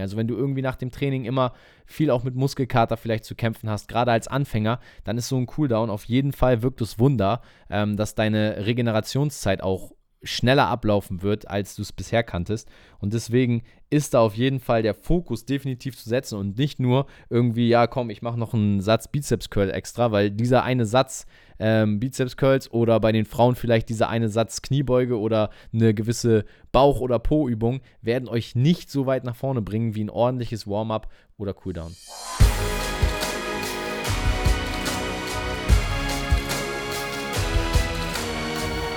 [0.00, 1.52] Also wenn du irgendwie nach dem Training immer
[1.86, 5.46] viel auch mit Muskelkater vielleicht zu kämpfen hast, gerade als Anfänger, dann ist so ein
[5.46, 9.92] Cooldown auf jeden Fall wirkt es Wunder, ähm, dass deine Regenerationszeit auch
[10.24, 12.68] schneller ablaufen wird, als du es bisher kanntest.
[12.98, 17.06] Und deswegen ist da auf jeden Fall der Fokus definitiv zu setzen und nicht nur
[17.30, 21.26] irgendwie, ja, komm, ich mache noch einen Satz Bizeps Curl extra, weil dieser eine Satz
[21.58, 26.44] ähm, Bizeps Curls oder bei den Frauen vielleicht dieser eine Satz Kniebeuge oder eine gewisse
[26.72, 31.08] Bauch- oder Po-Übung werden euch nicht so weit nach vorne bringen wie ein ordentliches Warm-up
[31.36, 31.94] oder Cooldown.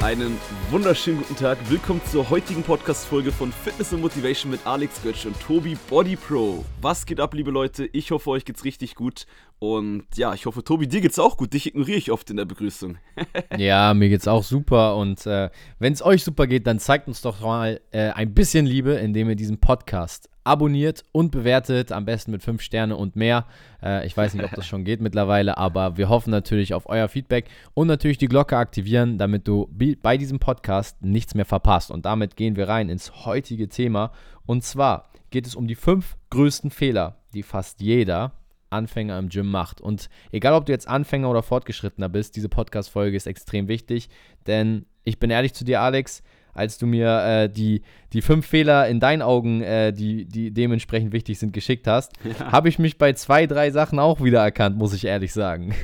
[0.01, 0.37] Einen
[0.69, 1.57] wunderschönen guten Tag.
[1.69, 6.65] Willkommen zur heutigen Podcast-Folge von Fitness und Motivation mit Alex Götsch und Tobi Body Pro.
[6.81, 7.85] Was geht ab, liebe Leute?
[7.93, 9.25] Ich hoffe, euch geht's richtig gut.
[9.59, 11.53] Und ja, ich hoffe, Tobi, dir geht's auch gut.
[11.53, 12.97] Dich ignoriere ich oft in der Begrüßung.
[13.57, 14.97] ja, mir geht's auch super.
[14.97, 15.49] Und äh,
[15.79, 19.29] wenn es euch super geht, dann zeigt uns doch mal äh, ein bisschen Liebe, indem
[19.29, 23.45] ihr diesen Podcast abonniert und bewertet, am besten mit 5 Sterne und mehr.
[23.83, 27.09] Äh, ich weiß nicht, ob das schon geht mittlerweile, aber wir hoffen natürlich auf euer
[27.09, 29.69] Feedback und natürlich die Glocke aktivieren, damit du
[30.01, 30.56] bei diesem Podcast
[31.01, 31.91] nichts mehr verpasst.
[31.91, 34.11] Und damit gehen wir rein ins heutige Thema.
[34.45, 38.33] Und zwar geht es um die fünf größten Fehler, die fast jeder
[38.69, 39.81] Anfänger im Gym macht.
[39.81, 44.09] Und egal, ob du jetzt Anfänger oder Fortgeschrittener bist, diese Podcast-Folge ist extrem wichtig,
[44.45, 46.21] denn ich bin ehrlich zu dir, Alex,
[46.53, 51.13] als du mir äh, die, die fünf Fehler in deinen Augen, äh, die, die dementsprechend
[51.13, 52.51] wichtig sind, geschickt hast, ja.
[52.51, 55.75] habe ich mich bei zwei, drei Sachen auch wieder erkannt, muss ich ehrlich sagen.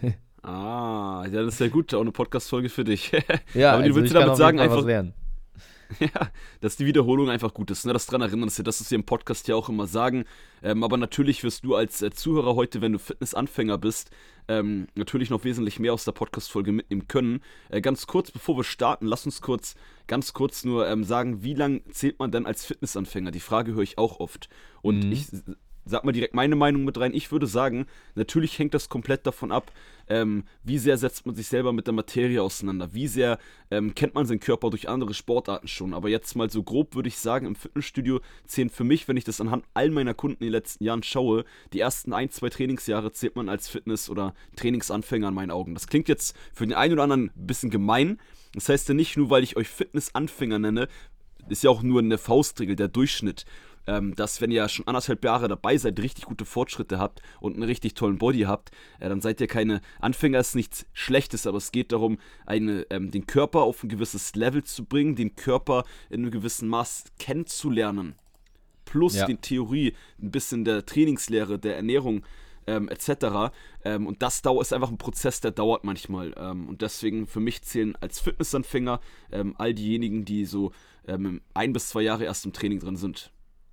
[0.42, 3.12] ah, ja, das ist ja gut, auch eine Podcast-Folge für dich.
[3.54, 4.84] ja, Aber also du willst damit sagen, einfach.
[4.84, 5.14] Lernen.
[6.00, 6.30] Ja,
[6.60, 7.86] dass die Wiederholung einfach gut ist.
[7.86, 7.92] Ne?
[7.92, 10.24] Das daran erinnern, dass wir das, was wir im Podcast ja auch immer sagen.
[10.62, 14.10] Ähm, aber natürlich wirst du als äh, Zuhörer heute, wenn du Fitnessanfänger bist,
[14.48, 17.40] ähm, natürlich noch wesentlich mehr aus der Podcast-Folge mitnehmen können.
[17.70, 21.54] Äh, ganz kurz, bevor wir starten, lass uns kurz, ganz kurz nur ähm, sagen, wie
[21.54, 23.30] lange zählt man denn als Fitnessanfänger?
[23.30, 24.48] Die Frage höre ich auch oft.
[24.82, 25.12] Und mhm.
[25.12, 25.28] ich
[25.88, 27.14] sag mal direkt meine Meinung mit rein.
[27.14, 29.72] Ich würde sagen, natürlich hängt das komplett davon ab,
[30.08, 33.38] ähm, wie sehr setzt man sich selber mit der Materie auseinander, wie sehr
[33.70, 35.94] ähm, kennt man seinen Körper durch andere Sportarten schon.
[35.94, 39.24] Aber jetzt mal so grob würde ich sagen, im Fitnessstudio zählen für mich, wenn ich
[39.24, 43.12] das anhand all meiner Kunden in den letzten Jahren schaue, die ersten ein, zwei Trainingsjahre
[43.12, 45.74] zählt man als Fitness- oder Trainingsanfänger in meinen Augen.
[45.74, 48.18] Das klingt jetzt für den einen oder anderen ein bisschen gemein.
[48.54, 50.88] Das heißt ja nicht nur, weil ich euch Fitnessanfänger nenne,
[51.48, 53.44] ist ja auch nur eine Faustregel, der Durchschnitt
[53.88, 57.62] ähm, dass wenn ihr schon anderthalb Jahre dabei seid, richtig gute Fortschritte habt und einen
[57.62, 61.72] richtig tollen Body habt, äh, dann seid ihr keine Anfänger, ist nichts Schlechtes, aber es
[61.72, 66.20] geht darum, eine, ähm, den Körper auf ein gewisses Level zu bringen, den Körper in
[66.20, 68.14] einem gewissen Maß kennenzulernen.
[68.84, 69.26] Plus ja.
[69.26, 72.24] die Theorie, ein bisschen der Trainingslehre, der Ernährung
[72.66, 73.54] ähm, etc.
[73.84, 76.34] Ähm, und das dauert, ist einfach ein Prozess, der dauert manchmal.
[76.36, 79.00] Ähm, und deswegen für mich zählen als Fitnessanfänger
[79.32, 80.72] ähm, all diejenigen, die so
[81.06, 83.32] ähm, ein bis zwei Jahre erst im Training drin sind.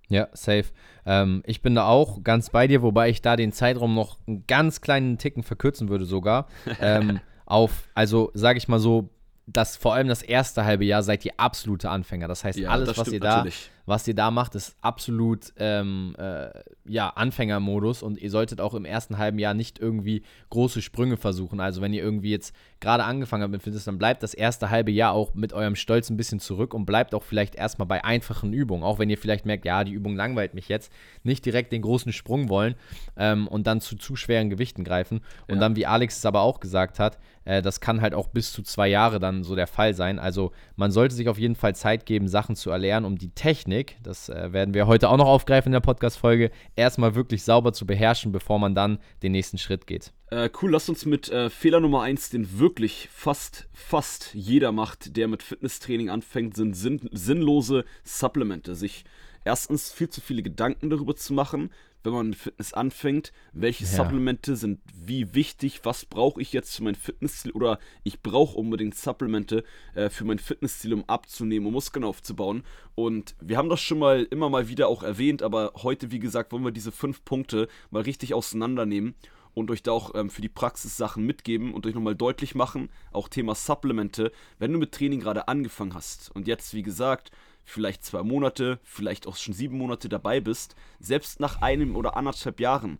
[0.09, 0.65] Ja, safe.
[1.05, 4.45] Ähm, ich bin da auch ganz bei dir, wobei ich da den Zeitraum noch einen
[4.47, 6.47] ganz kleinen Ticken verkürzen würde sogar.
[6.79, 9.09] ähm, auf, also sage ich mal so,
[9.47, 12.27] dass vor allem das erste halbe Jahr seid ihr absolute Anfänger.
[12.27, 15.53] Das heißt, ja, alles, das was ihr da natürlich was ihr da macht, ist absolut
[15.57, 16.49] ähm, äh,
[16.85, 21.59] ja, Anfängermodus und ihr solltet auch im ersten halben Jahr nicht irgendwie große Sprünge versuchen.
[21.59, 24.91] Also wenn ihr irgendwie jetzt gerade angefangen habt mit Fitness, dann bleibt das erste halbe
[24.91, 28.53] Jahr auch mit eurem Stolz ein bisschen zurück und bleibt auch vielleicht erstmal bei einfachen
[28.53, 28.83] Übungen.
[28.83, 30.91] Auch wenn ihr vielleicht merkt, ja, die Übung langweilt mich jetzt,
[31.23, 32.75] nicht direkt den großen Sprung wollen
[33.17, 35.21] ähm, und dann zu zu schweren Gewichten greifen.
[35.47, 35.61] Und ja.
[35.61, 38.63] dann, wie Alex es aber auch gesagt hat, äh, das kann halt auch bis zu
[38.63, 40.19] zwei Jahre dann so der Fall sein.
[40.19, 43.74] Also man sollte sich auf jeden Fall Zeit geben, Sachen zu erlernen, um die Technik
[43.75, 47.73] Technik, das äh, werden wir heute auch noch aufgreifen in der Podcast-Folge, erstmal wirklich sauber
[47.73, 50.13] zu beherrschen, bevor man dann den nächsten Schritt geht.
[50.31, 55.17] Äh, cool, lass uns mit äh, Fehler Nummer 1, den wirklich fast, fast jeder macht,
[55.17, 58.75] der mit Fitnesstraining anfängt, sind sinn sinnlose Supplemente.
[58.75, 59.03] Sich
[59.43, 61.69] erstens viel zu viele Gedanken darüber zu machen,
[62.05, 63.89] wenn man mit Fitness anfängt, welche ja.
[63.89, 68.95] Supplemente sind wie wichtig, was brauche ich jetzt für mein Fitnessziel oder ich brauche unbedingt
[68.95, 72.63] Supplemente äh, für mein Fitnessziel, um abzunehmen, um Muskeln aufzubauen.
[72.95, 76.51] Und wir haben das schon mal immer mal wieder auch erwähnt, aber heute, wie gesagt,
[76.51, 79.15] wollen wir diese fünf Punkte mal richtig auseinandernehmen
[79.55, 82.89] und euch da auch ähm, für die Praxis Sachen mitgeben und euch nochmal deutlich machen,
[83.11, 87.31] auch Thema Supplemente, wenn du mit Training gerade angefangen hast und jetzt, wie gesagt,
[87.65, 92.59] vielleicht zwei Monate, vielleicht auch schon sieben Monate dabei bist, selbst nach einem oder anderthalb
[92.59, 92.99] Jahren,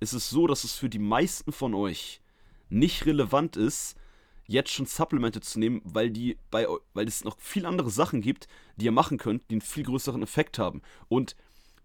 [0.00, 2.20] ist es so, dass es für die meisten von euch
[2.68, 3.96] nicht relevant ist,
[4.46, 8.46] jetzt schon Supplemente zu nehmen, weil die bei weil es noch viel andere Sachen gibt,
[8.76, 10.82] die ihr machen könnt, die einen viel grgrößeren Effekt haben.
[11.08, 11.36] Und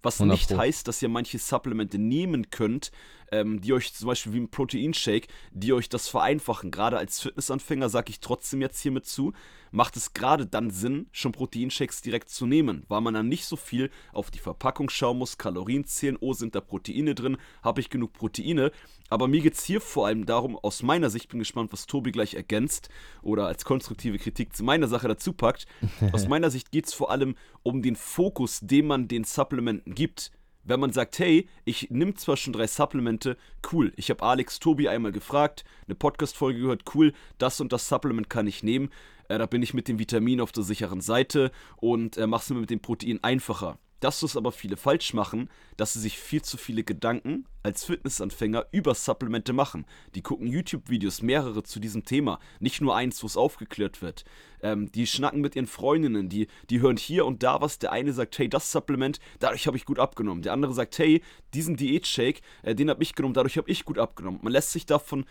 [0.02, 2.92] was nicht heißt, dass ihr manche Supplemente nehmen könnt,
[3.32, 6.72] ähm, die euch zum Beispiel wie ein Proteinshake, die euch das vereinfachen.
[6.72, 9.34] Gerade als Fitnessanfänger sage ich trotzdem jetzt hiermit zu,
[9.72, 13.56] macht es gerade dann Sinn, schon Proteinshakes direkt zu nehmen, weil man dann nicht so
[13.56, 17.90] viel auf die Verpackung schauen muss, Kalorien zählen, oh, sind da Proteine drin, habe ich
[17.90, 18.72] genug Proteine.
[19.10, 22.12] Aber mir geht es hier vor allem darum, aus meiner Sicht, bin gespannt, was Tobi
[22.12, 22.90] gleich ergänzt
[23.22, 25.66] oder als konstruktive Kritik zu meiner Sache dazu packt.
[26.12, 30.32] aus meiner Sicht geht es vor allem um den Fokus, den man den Supplementen gibt
[30.64, 33.38] wenn man sagt, hey, ich nehme zwar schon drei Supplemente,
[33.72, 38.30] cool, ich habe Alex Tobi einmal gefragt, eine Podcast-Folge gehört, cool, das und das Supplement
[38.30, 38.90] kann ich nehmen,
[39.30, 42.60] äh, da bin ich mit dem Vitamin auf der sicheren Seite und äh, mach's mir
[42.60, 43.78] mit dem Protein einfacher.
[44.00, 48.66] Dass es aber viele falsch machen, dass sie sich viel zu viele Gedanken als Fitnessanfänger
[48.72, 49.86] über Supplemente machen.
[50.16, 54.24] Die gucken YouTube-Videos, mehrere zu diesem Thema, nicht nur eins, wo es aufgeklärt wird.
[54.62, 57.80] Ähm, die schnacken mit ihren Freundinnen, die, die hören hier und da was.
[57.80, 60.44] Der eine sagt, hey, das Supplement, dadurch habe ich gut abgenommen.
[60.44, 61.22] Der andere sagt, hey,
[61.54, 64.40] diesen Diät-Shake, äh, den habe ich genommen, dadurch habe ich gut abgenommen.
[64.42, 65.26] Man lässt sich davon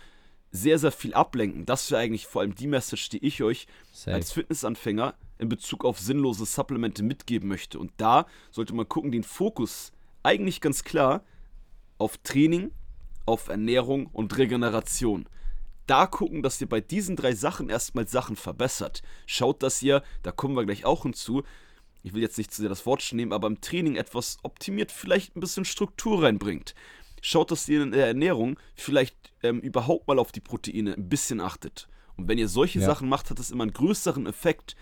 [0.50, 1.66] sehr, sehr viel ablenken.
[1.66, 4.14] Das wäre eigentlich vor allem die Message, die ich euch Safe.
[4.14, 7.78] als Fitnessanfänger in Bezug auf sinnlose Supplemente mitgeben möchte.
[7.78, 9.92] Und da sollte man gucken, den Fokus
[10.22, 11.22] eigentlich ganz klar
[11.96, 12.72] auf Training,
[13.26, 15.28] auf Ernährung und Regeneration.
[15.86, 19.02] Da gucken, dass ihr bei diesen drei Sachen erstmal Sachen verbessert.
[19.26, 21.44] Schaut, dass ihr, da kommen wir gleich auch hinzu,
[22.02, 25.36] ich will jetzt nicht zu sehr das Wort nehmen, aber im Training etwas optimiert, vielleicht
[25.36, 26.74] ein bisschen Struktur reinbringt.
[27.20, 31.40] Schaut, dass ihr in der Ernährung vielleicht ähm, überhaupt mal auf die Proteine ein bisschen
[31.40, 31.88] achtet.
[32.16, 32.86] Und wenn ihr solche ja.
[32.86, 34.76] Sachen macht, hat das immer einen größeren Effekt,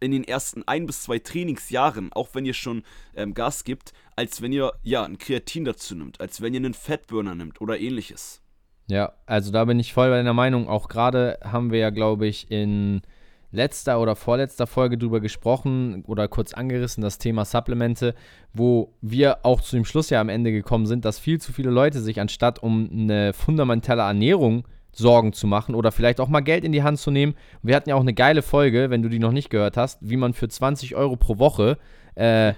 [0.00, 2.82] in den ersten ein bis zwei Trainingsjahren, auch wenn ihr schon
[3.14, 6.74] ähm, Gas gibt, als wenn ihr ja ein Kreatin dazu nimmt, als wenn ihr einen
[6.74, 8.40] Fettburner nimmt oder ähnliches.
[8.88, 10.68] Ja, also da bin ich voll bei deiner Meinung.
[10.68, 13.02] Auch gerade haben wir ja, glaube ich, in
[13.50, 18.14] letzter oder vorletzter Folge drüber gesprochen oder kurz angerissen, das Thema Supplemente,
[18.52, 21.70] wo wir auch zu dem Schluss ja am Ende gekommen sind, dass viel zu viele
[21.70, 24.64] Leute sich anstatt um eine fundamentale Ernährung
[24.96, 27.34] Sorgen zu machen oder vielleicht auch mal Geld in die Hand zu nehmen.
[27.62, 30.16] Wir hatten ja auch eine geile Folge, wenn du die noch nicht gehört hast, wie
[30.16, 31.78] man für 20 Euro pro Woche
[32.14, 32.54] äh,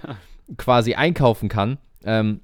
[0.57, 1.77] quasi einkaufen kann.
[2.05, 2.41] Ähm,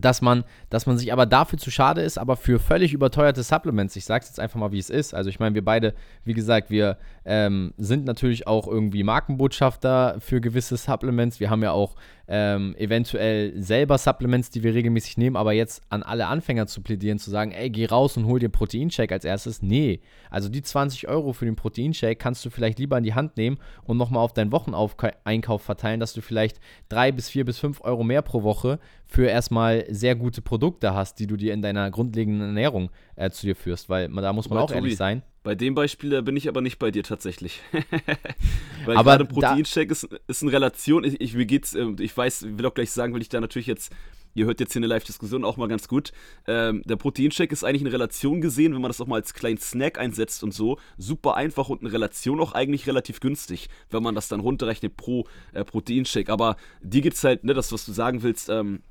[0.00, 3.96] dass man, dass man sich aber dafür zu schade ist, aber für völlig überteuerte Supplements,
[3.96, 5.14] ich sag's jetzt einfach mal, wie es ist.
[5.14, 5.94] Also ich meine, wir beide,
[6.24, 6.98] wie gesagt, wir
[7.30, 11.40] ähm, sind natürlich auch irgendwie Markenbotschafter für gewisse Supplements.
[11.40, 11.94] Wir haben ja auch
[12.26, 17.18] ähm, eventuell selber Supplements, die wir regelmäßig nehmen, aber jetzt an alle Anfänger zu plädieren,
[17.18, 19.60] zu sagen, ey, geh raus und hol dir Proteinshake als erstes.
[19.60, 23.36] Nee, also die 20 Euro für den Proteinshake kannst du vielleicht lieber in die Hand
[23.36, 27.82] nehmen und nochmal auf deinen Wocheneinkauf verteilen, dass du vielleicht drei bis vier bis fünf
[27.82, 31.90] Euro mehr pro Woche für erstmal sehr gute Produkte hast, die du dir in deiner
[31.90, 35.22] grundlegenden Ernährung äh, zu dir führst, weil da muss man aber auch Tobi, ehrlich sein.
[35.48, 37.62] Bei dem Beispiel da bin ich aber nicht bei dir tatsächlich.
[38.84, 42.58] Weil aber gerade Proteinshake ist, ist in Relation, ich, ich, mir geht's, ähm, ich weiß,
[42.58, 43.90] will auch gleich sagen, will ich da natürlich jetzt
[44.38, 46.12] ihr hört jetzt hier eine Live-Diskussion auch mal ganz gut.
[46.46, 49.58] Ähm, der Proteinshake ist eigentlich in Relation gesehen, wenn man das auch mal als kleinen
[49.58, 54.14] Snack einsetzt und so, super einfach und in Relation auch eigentlich relativ günstig, wenn man
[54.14, 56.30] das dann runterrechnet pro äh, Proteinshake.
[56.30, 58.82] Aber dir geht es halt, ne, das, was du sagen willst, ähm,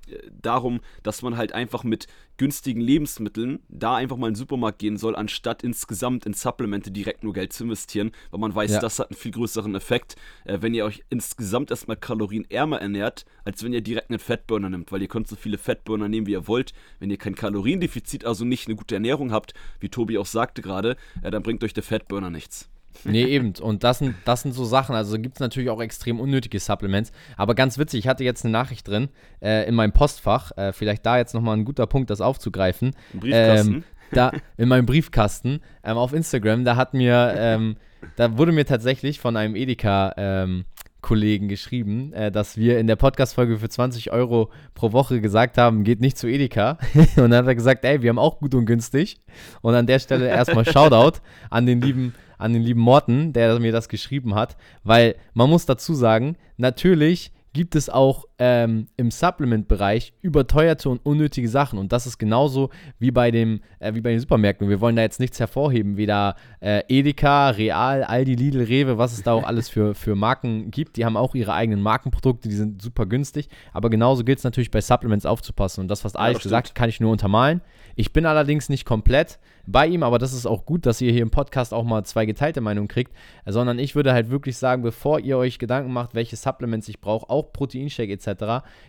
[0.41, 2.07] darum, dass man halt einfach mit
[2.37, 7.23] günstigen Lebensmitteln da einfach mal in den Supermarkt gehen soll, anstatt insgesamt in Supplemente direkt
[7.23, 8.79] nur Geld zu investieren, weil man weiß, ja.
[8.79, 10.15] das hat einen viel größeren Effekt,
[10.45, 14.91] äh, wenn ihr euch insgesamt erstmal kalorienärmer ernährt, als wenn ihr direkt einen Fettburner nimmt,
[14.91, 16.73] weil ihr könnt so viele Fettburner nehmen, wie ihr wollt.
[16.99, 20.97] Wenn ihr kein Kaloriendefizit, also nicht eine gute Ernährung habt, wie Tobi auch sagte gerade,
[21.21, 22.69] äh, dann bringt euch der Fettburner nichts.
[23.03, 23.53] Nee, eben.
[23.61, 24.95] Und das sind, das sind so Sachen.
[24.95, 27.11] Also gibt es natürlich auch extrem unnötige Supplements.
[27.35, 29.09] Aber ganz witzig, ich hatte jetzt eine Nachricht drin
[29.41, 30.51] äh, in meinem Postfach.
[30.57, 32.95] Äh, vielleicht da jetzt nochmal ein guter Punkt, das aufzugreifen.
[33.13, 33.73] Briefkasten.
[33.75, 37.75] Ähm, da in meinem Briefkasten ähm, auf Instagram, da hat mir, ähm,
[38.15, 40.65] da wurde mir tatsächlich von einem Edeka ähm,
[41.01, 45.83] Kollegen geschrieben, äh, dass wir in der Podcast-Folge für 20 Euro pro Woche gesagt haben,
[45.83, 46.77] geht nicht zu Edeka.
[47.17, 49.19] und dann hat er gesagt, ey, wir haben auch gut und günstig.
[49.61, 53.71] Und an der Stelle erstmal Shoutout an den lieben an den lieben Morten, der mir
[53.71, 60.13] das geschrieben hat, weil man muss dazu sagen, natürlich gibt es auch ähm, im Supplement-Bereich
[60.21, 61.79] überteuerte und unnötige Sachen.
[61.79, 64.69] Und das ist genauso wie bei, dem, äh, wie bei den Supermärkten.
[64.69, 69.23] Wir wollen da jetzt nichts hervorheben, weder äh, Edeka, Real, Aldi, Lidl, Rewe, was es
[69.23, 70.97] da auch alles für, für Marken gibt.
[70.97, 73.49] Die haben auch ihre eigenen Markenprodukte, die sind super günstig.
[73.73, 75.81] Aber genauso gilt es natürlich bei Supplements aufzupassen.
[75.81, 77.61] Und das, was Alex ja, gesagt hat, kann ich nur untermalen.
[77.95, 81.23] Ich bin allerdings nicht komplett bei ihm, aber das ist auch gut, dass ihr hier
[81.23, 83.11] im Podcast auch mal zwei geteilte Meinungen kriegt,
[83.45, 87.29] sondern ich würde halt wirklich sagen, bevor ihr euch Gedanken macht, welche Supplements ich brauche,
[87.29, 88.26] auch Proteinshake etc.,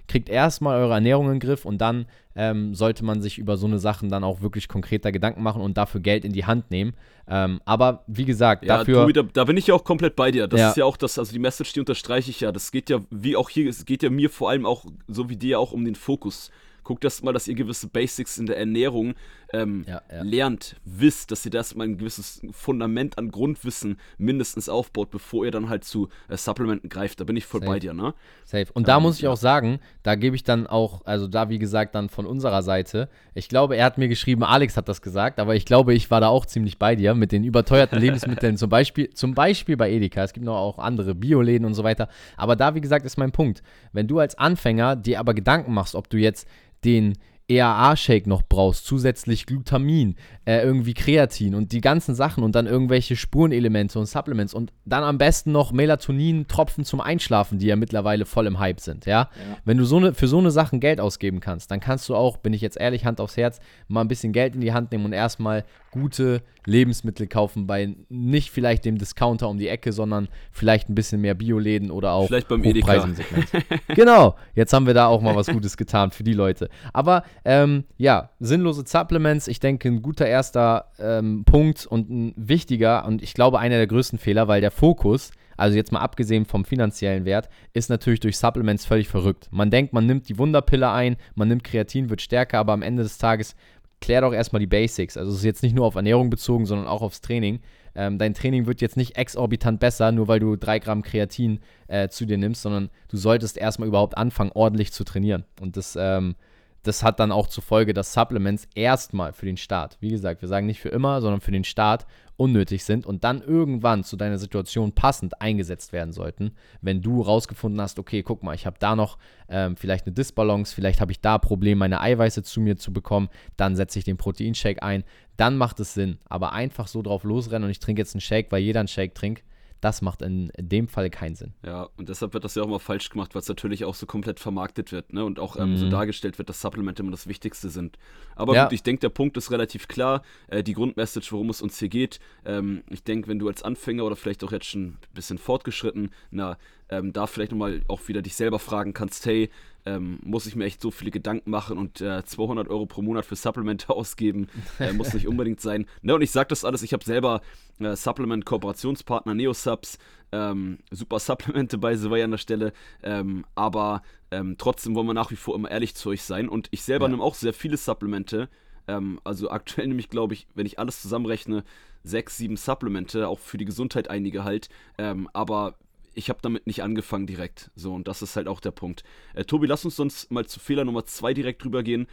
[0.07, 3.67] kriegt erstmal eure Ernährung in den Griff und dann ähm, sollte man sich über so
[3.67, 6.95] eine Sachen dann auch wirklich konkreter Gedanken machen und dafür Geld in die Hand nehmen.
[7.29, 9.03] Ähm, aber wie gesagt, ja, dafür.
[9.03, 10.47] Tobi, da, da, bin ich ja auch komplett bei dir.
[10.47, 10.69] Das ja.
[10.71, 12.53] ist ja auch das, also die Message, die unterstreiche ich ja.
[12.53, 15.37] Das geht ja, wie auch hier, es geht ja mir vor allem auch, so wie
[15.37, 16.51] dir auch um den Fokus
[16.89, 19.13] Guckt erst mal, dass ihr gewisse Basics in der Ernährung
[19.53, 20.23] ähm, Ja, ja.
[20.23, 25.51] lernt, wisst, dass ihr das mal ein gewisses Fundament an Grundwissen mindestens aufbaut, bevor ihr
[25.51, 27.21] dann halt zu äh, Supplementen greift.
[27.21, 27.71] Da bin ich voll Safe.
[27.73, 28.15] bei dir, ne?
[28.47, 28.67] Safe.
[28.73, 31.59] Und da Ähm, muss ich auch sagen, da gebe ich dann auch, also da wie
[31.59, 35.41] gesagt dann von unserer Seite, ich glaube, er hat mir geschrieben, Alex hat das gesagt,
[35.41, 38.71] aber ich glaube, ich war da auch ziemlich bei dir mit den überteuerten Lebensmitteln, zum
[38.71, 40.25] Beispiel, zum Beispiel bei Edeka.
[40.25, 42.09] Es gibt noch auch andere Bioläden und so weiter.
[42.39, 43.63] Aber da, wie gesagt, ist mein Punkt.
[43.93, 46.49] Wenn du als Anfänger dir aber Gedanken machst, ob du jetzt
[46.85, 47.15] den
[47.51, 53.17] EAA-Shake noch brauchst, zusätzlich Glutamin, äh, irgendwie Kreatin und die ganzen Sachen und dann irgendwelche
[53.17, 58.47] Spurenelemente und Supplements und dann am besten noch Melatonin-Tropfen zum Einschlafen, die ja mittlerweile voll
[58.47, 59.31] im Hype sind, ja.
[59.65, 62.37] Wenn du so ne, für so eine Sachen Geld ausgeben kannst, dann kannst du auch,
[62.37, 65.07] bin ich jetzt ehrlich, Hand aufs Herz, mal ein bisschen Geld in die Hand nehmen
[65.07, 70.89] und erstmal gute Lebensmittel kaufen bei nicht vielleicht dem Discounter um die Ecke, sondern vielleicht
[70.89, 73.09] ein bisschen mehr Bioläden oder auch Vielleicht beim Edeka.
[73.95, 76.69] genau, jetzt haben wir da auch mal was Gutes getan für die Leute.
[76.93, 83.07] Aber ähm, ja, sinnlose Supplements, ich denke, ein guter erster ähm, Punkt und ein wichtiger
[83.07, 86.65] und ich glaube einer der größten Fehler, weil der Fokus, also jetzt mal abgesehen vom
[86.65, 89.49] finanziellen Wert, ist natürlich durch Supplements völlig verrückt.
[89.51, 93.03] Man denkt, man nimmt die Wunderpille ein, man nimmt Kreatin, wird stärker, aber am Ende
[93.03, 93.57] des Tages
[94.01, 95.17] klär doch erstmal die Basics.
[95.17, 97.61] Also es ist jetzt nicht nur auf Ernährung bezogen, sondern auch aufs Training.
[97.95, 102.09] Ähm, dein Training wird jetzt nicht exorbitant besser, nur weil du drei Gramm Kreatin äh,
[102.09, 105.45] zu dir nimmst, sondern du solltest erstmal überhaupt anfangen, ordentlich zu trainieren.
[105.61, 106.37] Und das, ähm,
[106.83, 110.49] das hat dann auch zur Folge, dass Supplements erstmal für den Start, wie gesagt, wir
[110.49, 112.07] sagen nicht für immer, sondern für den Start
[112.37, 117.81] unnötig sind und dann irgendwann zu deiner Situation passend eingesetzt werden sollten, wenn du rausgefunden
[117.81, 119.19] hast, okay, guck mal, ich habe da noch
[119.49, 123.29] ähm, vielleicht eine Disbalance, vielleicht habe ich da Probleme, meine Eiweiße zu mir zu bekommen,
[123.57, 125.03] dann setze ich den Proteinshake ein,
[125.37, 126.19] dann macht es Sinn.
[126.29, 129.17] Aber einfach so drauf losrennen und ich trinke jetzt einen Shake, weil jeder einen Shake
[129.17, 129.43] trinkt,
[129.81, 131.55] das macht in dem Fall keinen Sinn.
[131.65, 134.07] Ja, und deshalb wird das ja auch mal falsch gemacht, weil es natürlich auch so
[134.07, 135.25] komplett vermarktet wird, ne?
[135.25, 135.91] Und auch ähm, so Mhm.
[135.91, 137.99] dargestellt wird, dass Supplemente immer das Wichtigste sind.
[138.35, 138.65] Aber Ja.
[138.65, 140.23] gut, ich denke, der Punkt ist relativ klar.
[140.49, 142.19] Äh, die Grundmessage, worum es uns hier geht.
[142.45, 146.11] Ähm, ich denke, wenn du als Anfänger oder vielleicht auch jetzt schon ein bisschen fortgeschritten,
[146.31, 146.59] na,
[146.91, 149.51] ähm, da vielleicht nochmal auch wieder dich selber fragen kannst, hey,
[149.89, 153.25] ähm, muss ich mir echt so viele Gedanken machen und äh, 200 Euro pro Monat
[153.25, 155.87] für Supplemente ausgeben, äh, muss nicht unbedingt sein.
[156.03, 157.41] Ne, und ich sage das alles, ich habe selber
[157.81, 159.99] äh, Supplement-Kooperationspartner, Neosubs,
[160.33, 165.31] ähm, super Supplemente bei Way an der Stelle, ähm, aber ähm, trotzdem wollen wir nach
[165.31, 166.49] wie vor immer ehrlich zu euch sein.
[166.49, 167.11] Und ich selber Ja.
[167.13, 168.49] nehme auch sehr viele Supplemente,
[168.87, 171.65] ähm, also aktuell nehme ich, glaube ich, wenn ich alles zusammenrechne,
[172.05, 174.69] sechs, sieben Supplemente, auch für die Gesundheit einige halt,
[174.99, 175.75] ähm, aber
[176.19, 177.71] ich habe damit nicht angefangen direkt.
[177.77, 179.05] So, und das ist halt auch der Punkt.
[179.35, 182.09] Äh, Tobi, lass uns sonst mal zu Fehler Nummer zwei direkt drüber gehen.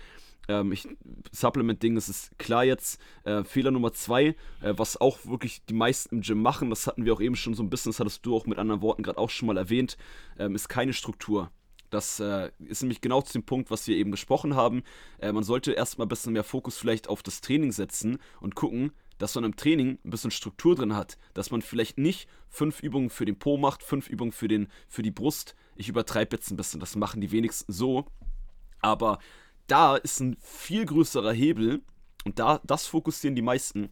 [0.48, 0.88] Ähm, ich,
[1.32, 3.02] Supplement-Ding, das ist klar jetzt.
[3.24, 7.04] Äh, Fehler Nummer zwei, äh, was auch wirklich die meisten im Gym machen, das hatten
[7.04, 9.18] wir auch eben schon so ein bisschen, das hattest du auch mit anderen Worten gerade
[9.18, 9.98] auch schon mal erwähnt,
[10.38, 11.50] ähm, ist keine Struktur.
[11.90, 14.84] Das äh, ist nämlich genau zu dem Punkt, was wir eben besprochen haben.
[15.18, 18.92] Äh, man sollte erstmal ein bisschen mehr Fokus vielleicht auf das Training setzen und gucken,
[19.18, 21.18] dass man im Training ein bisschen Struktur drin hat.
[21.34, 25.02] Dass man vielleicht nicht fünf Übungen für den Po macht, fünf Übungen für, den, für
[25.02, 25.56] die Brust.
[25.76, 28.06] Ich übertreibe jetzt ein bisschen, das machen die wenigsten so.
[28.82, 29.20] Aber
[29.68, 31.82] da ist ein viel größerer Hebel
[32.24, 33.90] und da, das fokussieren die meisten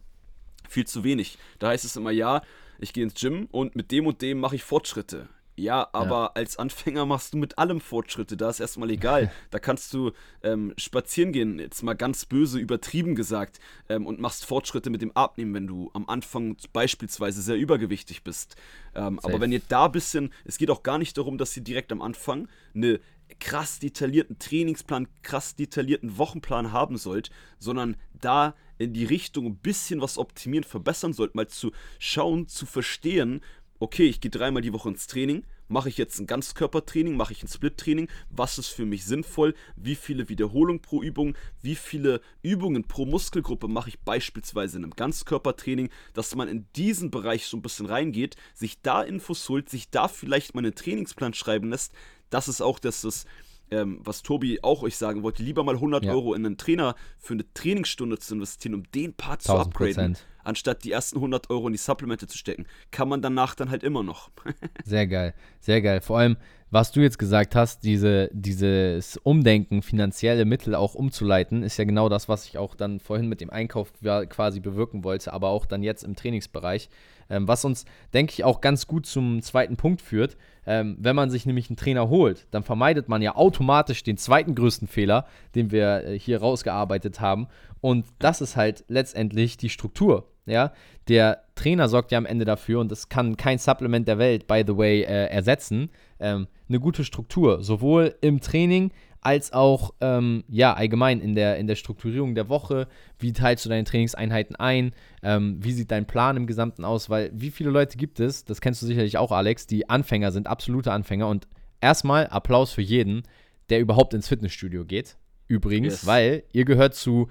[0.68, 1.38] viel zu wenig.
[1.58, 2.42] Da heißt es immer, ja,
[2.78, 5.28] ich gehe ins Gym und mit dem und dem mache ich Fortschritte.
[5.56, 9.30] Ja, aber als Anfänger machst du mit allem Fortschritte, da ist erstmal egal.
[9.50, 10.10] Da kannst du
[10.42, 15.12] ähm, spazieren gehen, jetzt mal ganz böse übertrieben gesagt, ähm, und machst Fortschritte mit dem
[15.16, 18.56] Abnehmen, wenn du am Anfang beispielsweise sehr übergewichtig bist.
[18.94, 21.62] Ähm, aber wenn ihr da ein bisschen, es geht auch gar nicht darum, dass ihr
[21.62, 23.00] direkt am Anfang eine
[23.38, 30.00] krass detaillierten Trainingsplan, krass detaillierten Wochenplan haben sollt, sondern da in die Richtung ein bisschen
[30.00, 33.40] was optimieren, verbessern sollt, mal zu schauen, zu verstehen,
[33.78, 37.42] okay, ich gehe dreimal die Woche ins Training, mache ich jetzt ein Ganzkörpertraining, mache ich
[37.42, 42.84] ein Split-Training, was ist für mich sinnvoll, wie viele Wiederholungen pro Übung, wie viele Übungen
[42.84, 47.62] pro Muskelgruppe mache ich beispielsweise in einem Ganzkörpertraining, dass man in diesen Bereich so ein
[47.62, 51.92] bisschen reingeht, sich da Infos holt, sich da vielleicht mal einen Trainingsplan schreiben lässt,
[52.30, 53.26] das ist auch das, das
[53.70, 56.12] ähm, was Tobi auch euch sagen wollte, lieber mal 100 Ja.
[56.12, 60.18] Euro in einen Trainer für eine Trainingsstunde zu investieren, um den Part zu 1000 upgraden,
[60.42, 62.66] anstatt die ersten 100 Euro in die Supplemente zu stecken.
[62.90, 64.30] Kann man danach dann halt immer noch.
[64.84, 66.00] Sehr geil, sehr geil.
[66.00, 66.36] Vor allem,
[66.74, 72.08] was du jetzt gesagt hast, diese, dieses Umdenken, finanzielle Mittel auch umzuleiten, ist ja genau
[72.08, 73.92] das, was ich auch dann vorhin mit dem Einkauf
[74.28, 76.88] quasi bewirken wollte, aber auch dann jetzt im Trainingsbereich.
[77.30, 80.36] Ähm, was uns, denke ich, auch ganz gut zum zweiten Punkt führt.
[80.66, 84.56] Ähm, wenn man sich nämlich einen Trainer holt, dann vermeidet man ja automatisch den zweiten
[84.56, 87.46] größten Fehler, den wir äh, hier rausgearbeitet haben.
[87.82, 90.26] Und das ist halt letztendlich die Struktur.
[90.46, 90.72] Ja,
[91.08, 94.62] der Trainer sorgt ja am Ende dafür, und das kann kein Supplement der Welt, by
[94.66, 98.90] the way, äh, ersetzen, ähm, eine gute Struktur, sowohl im Training
[99.24, 102.86] als auch ähm, ja allgemein in der, in der Strukturierung der Woche.
[103.18, 104.92] Wie teilst du deine Trainingseinheiten ein?
[105.22, 107.08] Ähm, wie sieht dein Plan im Gesamten aus?
[107.08, 110.46] Weil wie viele Leute gibt es, das kennst du sicherlich auch, Alex, die Anfänger sind,
[110.46, 111.28] absolute Anfänger.
[111.28, 111.48] Und
[111.80, 113.22] erstmal Applaus für jeden,
[113.70, 115.16] der überhaupt ins Fitnessstudio geht.
[115.48, 116.06] Übrigens, yes.
[116.06, 117.28] weil ihr gehört zu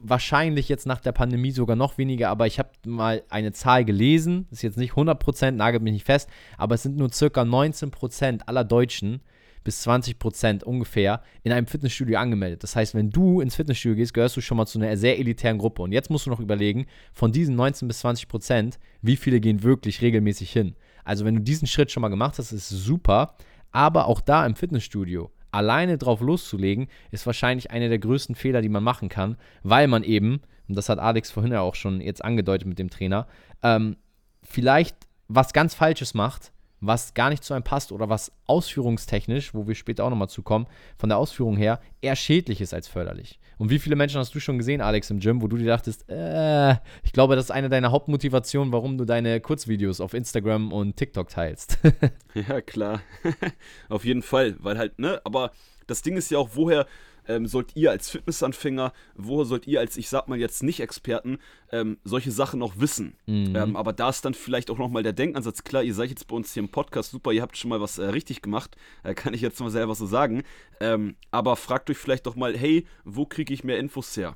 [0.00, 4.46] wahrscheinlich jetzt nach der Pandemie sogar noch weniger, aber ich habe mal eine Zahl gelesen,
[4.50, 8.64] ist jetzt nicht 100%, nagelt mich nicht fest, aber es sind nur circa 19% aller
[8.64, 9.20] Deutschen
[9.66, 12.62] bis 20% ungefähr in einem Fitnessstudio angemeldet.
[12.62, 15.58] Das heißt, wenn du ins Fitnessstudio gehst, gehörst du schon mal zu einer sehr elitären
[15.58, 15.82] Gruppe.
[15.82, 20.02] Und jetzt musst du noch überlegen, von diesen 19 bis 20%, wie viele gehen wirklich
[20.02, 20.76] regelmäßig hin.
[21.02, 23.34] Also wenn du diesen Schritt schon mal gemacht hast, ist super.
[23.72, 28.68] Aber auch da im Fitnessstudio, alleine drauf loszulegen, ist wahrscheinlich einer der größten Fehler, die
[28.68, 32.24] man machen kann, weil man eben, und das hat Alex vorhin ja auch schon jetzt
[32.24, 33.26] angedeutet mit dem Trainer,
[33.62, 33.96] ähm,
[34.42, 34.96] vielleicht
[35.28, 39.74] was ganz Falsches macht, was gar nicht zu einem passt oder was ausführungstechnisch, wo wir
[39.74, 40.66] später auch nochmal zukommen,
[40.98, 43.38] von der Ausführung her eher schädlich ist als förderlich.
[43.58, 46.08] Und wie viele Menschen hast du schon gesehen, Alex, im Gym, wo du dir dachtest,
[46.10, 50.96] äh, ich glaube, das ist eine deiner Hauptmotivationen, warum du deine Kurzvideos auf Instagram und
[50.96, 51.78] TikTok teilst.
[52.34, 53.00] ja, klar.
[53.88, 55.52] auf jeden Fall, weil halt, ne, aber
[55.86, 56.86] das Ding ist ja auch, woher
[57.28, 61.38] ähm, sollt ihr als Fitnessanfänger, wo sollt ihr als, ich sag mal jetzt nicht Experten,
[61.72, 63.16] ähm, solche Sachen auch wissen.
[63.26, 63.56] Mhm.
[63.56, 66.36] Ähm, aber da ist dann vielleicht auch nochmal der Denkansatz, klar, ihr seid jetzt bei
[66.36, 69.34] uns hier im Podcast, super, ihr habt schon mal was äh, richtig gemacht, äh, kann
[69.34, 70.42] ich jetzt mal selber so sagen.
[70.80, 74.34] Ähm, aber fragt euch vielleicht doch mal, hey, wo kriege ich mehr Infos her?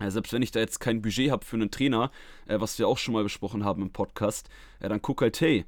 [0.00, 2.10] Ja, selbst wenn ich da jetzt kein Budget habe für einen Trainer,
[2.46, 4.48] äh, was wir auch schon mal besprochen haben im Podcast,
[4.80, 5.64] äh, dann guck halt, hey,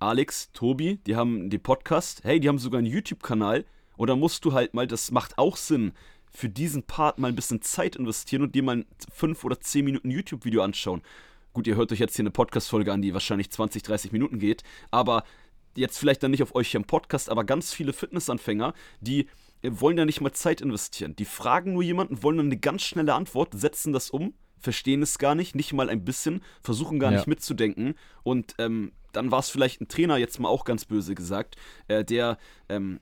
[0.00, 3.64] Alex, Tobi, die haben den Podcast, hey, die haben sogar einen YouTube-Kanal,
[3.96, 5.92] oder musst du halt mal, das macht auch Sinn,
[6.30, 9.84] für diesen Part mal ein bisschen Zeit investieren und dir mal ein 5 oder 10
[9.84, 11.02] Minuten YouTube-Video anschauen.
[11.52, 14.64] Gut, ihr hört euch jetzt hier eine Podcast-Folge an, die wahrscheinlich 20, 30 Minuten geht,
[14.90, 15.22] aber
[15.76, 19.28] jetzt vielleicht dann nicht auf euch hier im Podcast, aber ganz viele Fitnessanfänger, die
[19.62, 21.14] wollen ja nicht mal Zeit investieren.
[21.16, 25.18] Die fragen nur jemanden, wollen dann eine ganz schnelle Antwort, setzen das um, verstehen es
[25.18, 27.18] gar nicht, nicht mal ein bisschen, versuchen gar ja.
[27.18, 31.14] nicht mitzudenken und ähm, dann war es vielleicht ein Trainer, jetzt mal auch ganz böse
[31.14, 32.98] gesagt, äh, der ähm,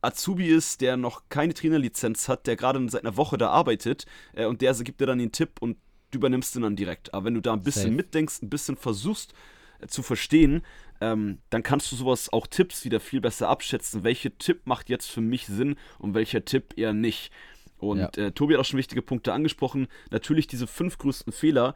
[0.00, 4.46] Azubi ist, der noch keine Trainerlizenz hat, der gerade seit einer Woche da arbeitet äh,
[4.46, 5.76] und der gibt dir dann den Tipp und
[6.10, 7.12] du übernimmst ihn dann direkt.
[7.14, 7.94] Aber wenn du da ein bisschen Safe.
[7.94, 9.34] mitdenkst, ein bisschen versuchst
[9.80, 10.62] äh, zu verstehen,
[11.00, 14.04] ähm, dann kannst du sowas auch Tipps wieder viel besser abschätzen.
[14.04, 17.30] Welcher Tipp macht jetzt für mich Sinn und welcher Tipp eher nicht.
[17.78, 18.08] Und ja.
[18.16, 19.86] äh, Tobi hat auch schon wichtige Punkte angesprochen.
[20.10, 21.74] Natürlich diese fünf größten Fehler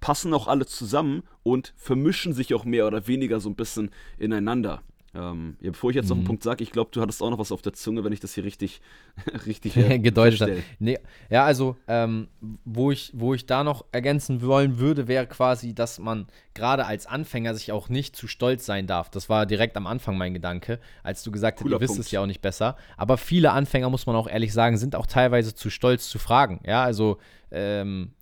[0.00, 4.82] passen auch alle zusammen und vermischen sich auch mehr oder weniger so ein bisschen ineinander.
[5.18, 6.08] Ähm, ja, bevor ich jetzt mhm.
[6.10, 6.26] noch einen mhm.
[6.28, 8.34] Punkt sage, ich glaube, du hattest auch noch was auf der Zunge, wenn ich das
[8.34, 8.80] hier richtig,
[9.46, 10.62] richtig gedeutet habe.
[10.78, 12.28] Nee, ja, also, ähm,
[12.64, 17.06] wo, ich, wo ich da noch ergänzen wollen würde, wäre quasi, dass man gerade als
[17.06, 19.10] Anfänger sich auch nicht zu stolz sein darf.
[19.10, 22.20] Das war direkt am Anfang mein Gedanke, als du gesagt hast, ihr wisst es ja
[22.20, 22.76] auch nicht besser.
[22.96, 26.60] Aber viele Anfänger, muss man auch ehrlich sagen, sind auch teilweise zu stolz zu fragen.
[26.64, 27.18] Ja, also,
[27.50, 28.12] ähm,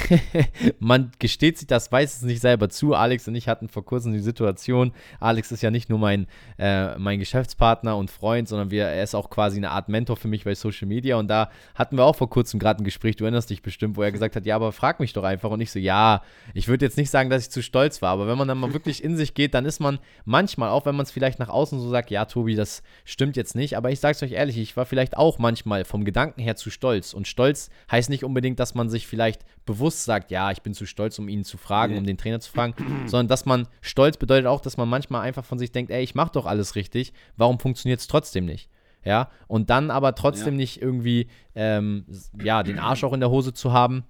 [0.78, 2.94] man gesteht sich das meistens nicht selber zu.
[2.94, 4.92] Alex und ich hatten vor kurzem die Situation.
[5.20, 6.26] Alex ist ja nicht nur mein,
[6.58, 10.28] äh, mein Geschäftspartner und Freund, sondern wir, er ist auch quasi eine Art Mentor für
[10.28, 11.16] mich bei Social Media.
[11.16, 14.02] Und da hatten wir auch vor kurzem gerade ein Gespräch, du erinnerst dich bestimmt, wo
[14.02, 15.50] er gesagt hat: Ja, aber frag mich doch einfach.
[15.50, 16.22] Und ich so: Ja,
[16.54, 18.72] ich würde jetzt nicht sagen, dass ich zu stolz war, aber wenn man dann mal
[18.72, 21.78] wirklich in sich geht, dann ist man manchmal, auch wenn man es vielleicht nach außen
[21.80, 23.76] so sagt: Ja, Tobi, das stimmt jetzt nicht.
[23.76, 26.70] Aber ich sage es euch ehrlich, ich war vielleicht auch manchmal vom Gedanken her zu
[26.70, 27.14] stolz.
[27.14, 30.86] Und stolz heißt nicht unbedingt, dass man sich vielleicht bewusst sagt, ja, ich bin zu
[30.86, 32.74] stolz, um ihn zu fragen, um den Trainer zu fragen,
[33.06, 36.14] sondern dass man stolz bedeutet auch, dass man manchmal einfach von sich denkt, ey, ich
[36.14, 38.68] mache doch alles richtig, warum funktioniert es trotzdem nicht?
[39.04, 40.58] Ja, und dann aber trotzdem ja.
[40.58, 42.06] nicht irgendwie, ähm,
[42.40, 44.04] ja, den Arsch auch in der Hose zu haben,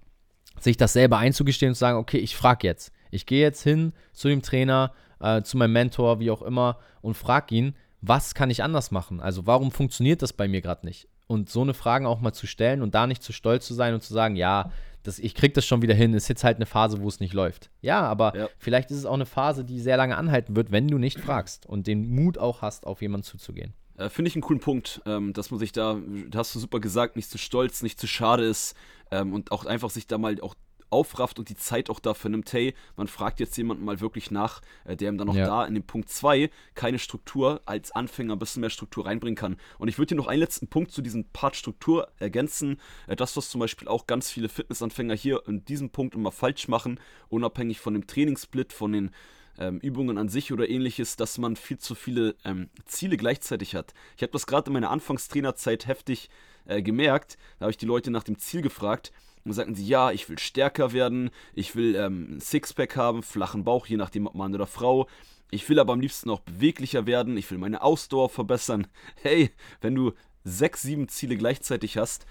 [0.61, 2.93] sich das selber einzugestehen und zu sagen, okay, ich frage jetzt.
[3.11, 7.17] Ich gehe jetzt hin zu dem Trainer, äh, zu meinem Mentor, wie auch immer, und
[7.17, 9.21] frage ihn, was kann ich anders machen?
[9.21, 11.09] Also warum funktioniert das bei mir gerade nicht?
[11.27, 13.95] Und so eine Frage auch mal zu stellen und da nicht zu stolz zu sein
[13.95, 14.71] und zu sagen, ja,
[15.03, 17.35] das, ich krieg das schon wieder hin, ist jetzt halt eine Phase, wo es nicht
[17.35, 17.71] läuft.
[17.81, 18.49] Ja, aber ja.
[18.59, 21.67] vielleicht ist es auch eine Phase, die sehr lange anhalten wird, wenn du nicht fragst
[21.67, 23.75] und den Mut auch hast, auf jemanden zuzugehen.
[23.97, 25.99] Äh, Finde ich einen coolen Punkt, ähm, dass man sich da,
[26.35, 28.77] hast du super gesagt, nicht zu stolz, nicht zu schade ist
[29.11, 30.55] ähm, und auch einfach sich da mal auch
[30.93, 34.61] aufrafft und die Zeit auch dafür nimmt, hey, man fragt jetzt jemanden mal wirklich nach,
[34.85, 35.47] äh, der ihm dann auch ja.
[35.47, 39.57] da in dem Punkt 2 keine Struktur als Anfänger ein bisschen mehr Struktur reinbringen kann.
[39.79, 42.81] Und ich würde hier noch einen letzten Punkt zu diesem Part Struktur ergänzen.
[43.07, 46.69] Äh, das, was zum Beispiel auch ganz viele Fitnessanfänger hier in diesem Punkt immer falsch
[46.69, 49.11] machen, unabhängig von dem Trainingssplit, von den
[49.59, 53.95] ähm, Übungen an sich oder ähnliches, dass man viel zu viele ähm, Ziele gleichzeitig hat.
[54.17, 57.37] Ich habe das gerade in meiner Anfangstrainerzeit heftig äh, gemerkt.
[57.59, 59.13] Da habe ich die Leute nach dem Ziel gefragt
[59.45, 63.65] und sagten sie, ja, ich will stärker werden, ich will ähm, ein Sixpack haben, flachen
[63.65, 65.09] Bauch, je nachdem ob Mann oder Frau.
[65.51, 68.87] Ich will aber am liebsten auch beweglicher werden, ich will meine Ausdauer verbessern.
[69.23, 70.13] Hey, wenn du
[70.45, 72.27] sechs, sieben Ziele gleichzeitig hast,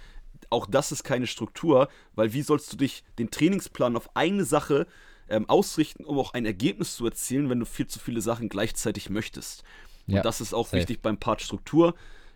[0.50, 4.88] auch das ist keine Struktur, weil wie sollst du dich den Trainingsplan auf eine Sache
[5.30, 9.10] ähm, ausrichten, um auch ein Ergebnis zu erzielen, wenn du viel zu viele Sachen gleichzeitig
[9.10, 9.63] möchtest?
[10.08, 10.78] Und ja, das ist auch safe.
[10.78, 11.94] wichtig beim Part Struktur.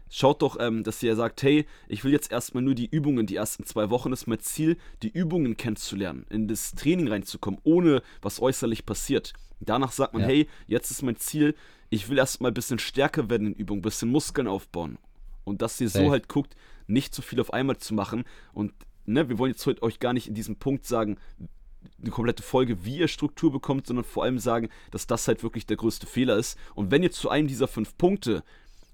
[0.09, 3.35] Schaut doch, ähm, dass ihr sagt, hey, ich will jetzt erstmal nur die Übungen, die
[3.35, 8.41] ersten zwei Wochen ist mein Ziel, die Übungen kennenzulernen, in das Training reinzukommen, ohne was
[8.41, 9.33] äußerlich passiert.
[9.59, 10.27] Danach sagt man, ja.
[10.27, 11.55] hey, jetzt ist mein Ziel,
[11.89, 14.97] ich will erstmal ein bisschen stärker werden in Übungen, ein bisschen Muskeln aufbauen.
[15.43, 16.05] Und dass ihr Safe.
[16.05, 16.55] so halt guckt,
[16.87, 18.25] nicht zu viel auf einmal zu machen.
[18.53, 18.73] Und
[19.05, 21.17] ne, wir wollen jetzt heute euch gar nicht in diesem Punkt sagen,
[22.01, 25.65] eine komplette Folge, wie ihr Struktur bekommt, sondern vor allem sagen, dass das halt wirklich
[25.65, 26.57] der größte Fehler ist.
[26.73, 28.43] Und wenn ihr zu einem dieser fünf Punkte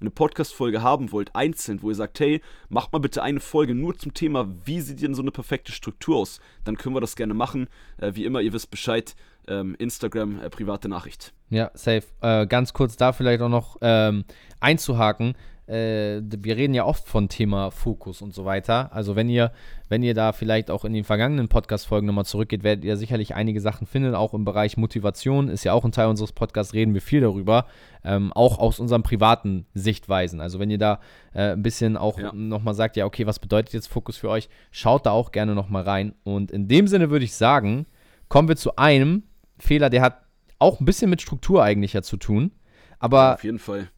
[0.02, 3.98] eine Podcast-Folge haben wollt, einzeln, wo ihr sagt, hey, macht mal bitte eine Folge nur
[3.98, 7.34] zum Thema, wie sieht denn so eine perfekte Struktur aus, dann können wir das gerne
[7.34, 7.68] machen.
[7.98, 9.16] Äh, wie immer, ihr wisst Bescheid,
[9.48, 11.34] ähm, Instagram, äh, private Nachricht.
[11.50, 12.04] Ja, safe.
[12.22, 14.26] Äh, ganz kurz da vielleicht auch noch ähm,
[14.60, 15.36] einzuhaken
[15.72, 18.94] äh, wir reden ja oft von Thema Fokus und so weiter.
[18.94, 19.52] Also wenn ihr,
[19.88, 23.62] wenn ihr da vielleicht auch in den vergangenen Podcast-Folgen nochmal zurückgeht, werdet ihr sicherlich einige
[23.62, 27.02] Sachen finden, auch im Bereich Motivation, ist ja auch ein Teil unseres Podcasts, reden wir
[27.02, 27.68] viel darüber,
[28.04, 30.42] ähm, auch aus unseren privaten Sichtweisen.
[30.42, 31.00] Also wenn ihr da
[31.34, 32.34] äh, ein bisschen auch ja.
[32.34, 35.84] nochmal sagt, ja, okay, was bedeutet jetzt Fokus für euch, schaut da auch gerne nochmal
[35.84, 36.14] rein.
[36.24, 37.86] Und in dem Sinne würde ich sagen,
[38.28, 39.24] kommen wir zu einem
[39.58, 40.22] Fehler, der hat
[40.60, 42.52] auch ein bisschen mit Struktur eigentlich ja zu tun.
[43.00, 43.90] Aber auf jeden Fall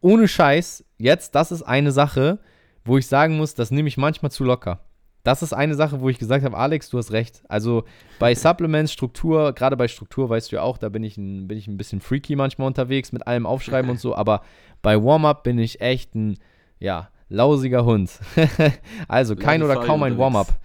[0.00, 2.38] ohne Scheiß, jetzt, das ist eine Sache,
[2.84, 4.80] wo ich sagen muss, das nehme ich manchmal zu locker.
[5.22, 7.42] Das ist eine Sache, wo ich gesagt habe, Alex, du hast recht.
[7.48, 7.84] Also
[8.18, 11.58] bei Supplements, Struktur, gerade bei Struktur weißt du ja auch, da bin ich, ein, bin
[11.58, 14.42] ich ein bisschen freaky manchmal unterwegs mit allem Aufschreiben und so, aber
[14.80, 16.38] bei Warm-up bin ich echt ein,
[16.78, 18.10] ja, lausiger Hund.
[19.08, 20.58] also kein oder kaum ein Warm-up.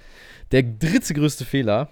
[0.51, 1.89] Der dritte größte Fehler,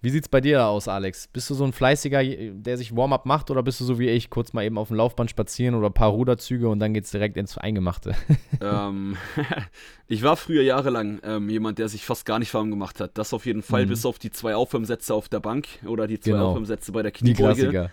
[0.00, 1.28] wie sieht's bei dir aus, Alex?
[1.28, 4.30] Bist du so ein fleißiger, der sich Warm-up macht, oder bist du so wie ich,
[4.30, 7.36] kurz mal eben auf dem Laufband spazieren oder ein paar Ruderzüge und dann geht's direkt
[7.36, 8.14] ins Eingemachte?
[8.60, 9.16] ähm,
[10.06, 13.18] ich war früher jahrelang ähm, jemand, der sich fast gar nicht warm gemacht hat.
[13.18, 13.90] Das auf jeden Fall, mhm.
[13.90, 16.50] bis auf die zwei Aufwärmsätze auf der Bank oder die zwei genau.
[16.50, 17.90] Aufwärmsätze bei der Kniebeuge.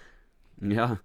[0.61, 0.99] Ja,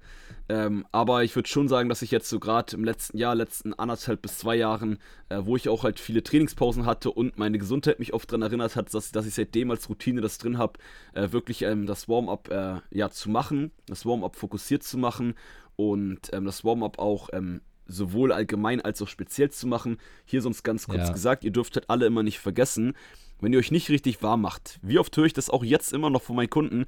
[0.49, 3.75] ähm, aber ich würde schon sagen, dass ich jetzt so gerade im letzten Jahr, letzten
[3.75, 7.99] anderthalb bis zwei Jahren, äh, wo ich auch halt viele Trainingspausen hatte und meine Gesundheit
[7.99, 10.79] mich oft daran erinnert hat, dass, dass ich seitdem als Routine das drin habe,
[11.15, 15.35] äh, wirklich ähm, das Warm-up äh, ja, zu machen, das Warm-up fokussiert zu machen
[15.77, 19.99] und ähm, das Warm-up auch ähm, sowohl allgemein als auch speziell zu machen.
[20.25, 21.13] Hier sonst ganz kurz ja.
[21.13, 22.95] gesagt, ihr dürft halt alle immer nicht vergessen,
[23.41, 24.79] wenn ihr euch nicht richtig warm macht.
[24.83, 26.87] Wie oft höre ich das auch jetzt immer noch von meinen Kunden?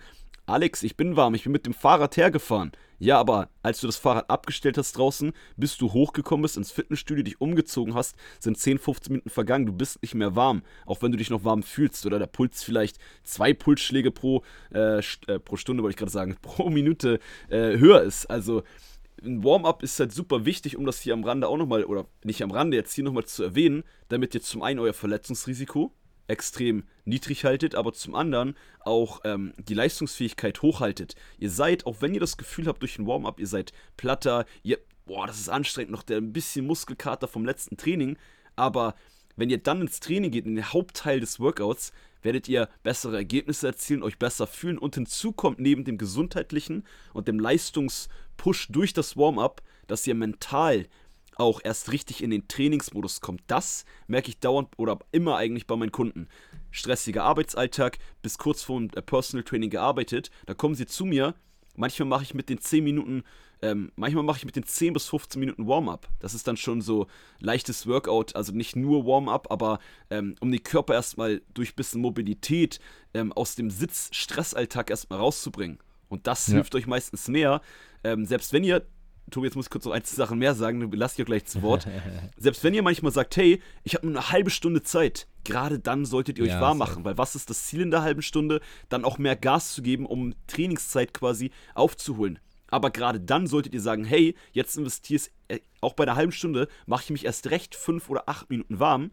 [0.53, 2.73] Alex, ich bin warm, ich bin mit dem Fahrrad hergefahren.
[2.99, 7.25] Ja, aber als du das Fahrrad abgestellt hast draußen, bis du hochgekommen bist, ins Fitnessstudio
[7.25, 9.65] dich umgezogen hast, sind 10, 15 Minuten vergangen.
[9.65, 12.63] Du bist nicht mehr warm, auch wenn du dich noch warm fühlst oder der Puls
[12.63, 14.43] vielleicht zwei Pulsschläge pro,
[14.75, 18.27] äh, äh, pro Stunde, wollte ich gerade sagen, pro Minute äh, höher ist.
[18.27, 18.63] Also
[19.25, 22.43] ein Warm-up ist halt super wichtig, um das hier am Rande auch nochmal, oder nicht
[22.43, 25.95] am Rande, jetzt hier nochmal zu erwähnen, damit ihr zum einen euer Verletzungsrisiko
[26.29, 31.15] extrem niedrig haltet, aber zum anderen auch ähm, die Leistungsfähigkeit hochhaltet.
[31.39, 34.79] Ihr seid, auch wenn ihr das Gefühl habt durch ein Warm-up, ihr seid platter, ihr,
[35.07, 38.17] boah, das ist anstrengend, noch der ein bisschen Muskelkater vom letzten Training,
[38.57, 38.95] aber
[39.37, 43.67] wenn ihr dann ins Training geht, in den Hauptteil des Workouts, werdet ihr bessere Ergebnisse
[43.67, 49.17] erzielen, euch besser fühlen und hinzu kommt neben dem gesundheitlichen und dem Leistungspush durch das
[49.17, 50.87] Warm-up, dass ihr mental
[51.37, 53.43] auch erst richtig in den Trainingsmodus kommt.
[53.47, 56.29] Das merke ich dauernd oder immer eigentlich bei meinen Kunden.
[56.71, 61.35] Stressiger Arbeitsalltag, bis kurz vor dem äh, Personal Training gearbeitet, da kommen sie zu mir.
[61.75, 63.23] Manchmal mache ich mit den 10 Minuten,
[63.63, 66.07] ähm, manchmal mache ich mit den 10 bis 15 Minuten Warm-up.
[66.19, 67.07] Das ist dann schon so
[67.39, 69.79] leichtes Workout, also nicht nur Warm-up, aber
[70.11, 72.79] ähm, um den Körper erstmal durch ein bisschen Mobilität
[73.15, 75.79] ähm, aus dem Sitz-Stressalltag erstmal rauszubringen.
[76.09, 76.55] Und das ja.
[76.55, 77.63] hilft euch meistens mehr.
[78.05, 78.85] Ähm, selbst wenn ihr
[79.31, 81.47] Tobi, jetzt muss ich kurz noch ein, zwei Sachen mehr sagen, dann lass auch gleich
[81.47, 81.87] zu Wort.
[82.37, 86.05] Selbst wenn ihr manchmal sagt, hey, ich habe nur eine halbe Stunde Zeit, gerade dann
[86.05, 88.61] solltet ihr euch ja, warm machen, weil was ist das Ziel in der halben Stunde?
[88.89, 92.39] Dann auch mehr Gas zu geben, um Trainingszeit quasi aufzuholen.
[92.69, 96.69] Aber gerade dann solltet ihr sagen, hey, jetzt investierst, äh, auch bei der halben Stunde
[96.87, 99.11] mache ich mich erst recht fünf oder acht Minuten warm,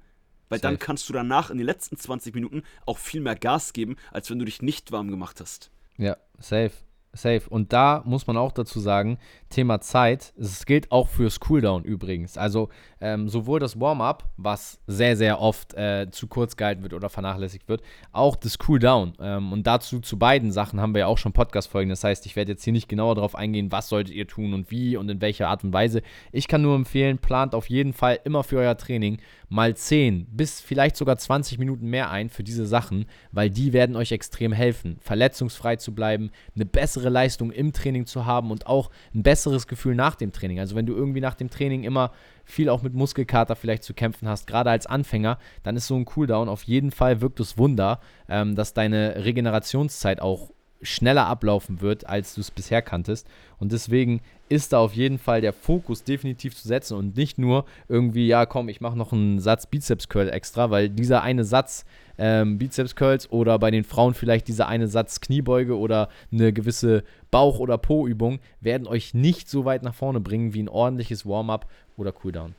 [0.48, 0.62] weil safe.
[0.62, 4.30] dann kannst du danach in den letzten 20 Minuten auch viel mehr Gas geben, als
[4.30, 5.72] wenn du dich nicht warm gemacht hast.
[5.98, 6.72] Ja, safe.
[7.14, 7.42] Safe.
[7.50, 9.18] Und da muss man auch dazu sagen,
[9.50, 12.38] Thema Zeit, es gilt auch fürs Cooldown übrigens.
[12.38, 12.70] Also
[13.02, 17.68] ähm, sowohl das Warm-up, was sehr, sehr oft äh, zu kurz gehalten wird oder vernachlässigt
[17.68, 19.14] wird, auch das Cooldown.
[19.20, 21.90] Ähm, und dazu zu beiden Sachen haben wir ja auch schon Podcast-Folgen.
[21.90, 24.70] Das heißt, ich werde jetzt hier nicht genauer darauf eingehen, was solltet ihr tun und
[24.70, 26.02] wie und in welcher Art und Weise.
[26.32, 29.20] Ich kann nur empfehlen, plant auf jeden Fall immer für euer Training
[29.50, 33.96] mal 10 bis vielleicht sogar 20 Minuten mehr ein für diese Sachen, weil die werden
[33.96, 38.68] euch extrem helfen, verletzungsfrei zu bleiben, eine bessere bessere Leistung im Training zu haben und
[38.68, 40.60] auch ein besseres Gefühl nach dem Training.
[40.60, 42.12] Also wenn du irgendwie nach dem Training immer
[42.46, 46.06] viel auch mit Muskelkater vielleicht zu kämpfen hast, gerade als Anfänger, dann ist so ein
[46.06, 52.08] Cooldown auf jeden Fall wirkt es Wunder, ähm, dass deine Regenerationszeit auch schneller ablaufen wird,
[52.08, 53.28] als du es bisher kanntest.
[53.58, 57.66] Und deswegen ist da auf jeden Fall der Fokus definitiv zu setzen und nicht nur
[57.88, 61.86] irgendwie, ja, komm, ich mache noch einen Satz Bizeps Curl extra, weil dieser eine Satz
[62.18, 67.04] ähm, Bizeps Curls oder bei den Frauen vielleicht dieser eine Satz Kniebeuge oder eine gewisse
[67.32, 71.68] Bauch- oder Po-Übung werden euch nicht so weit nach vorne bringen wie ein ordentliches Warm-up
[71.98, 72.56] oder Cooldown.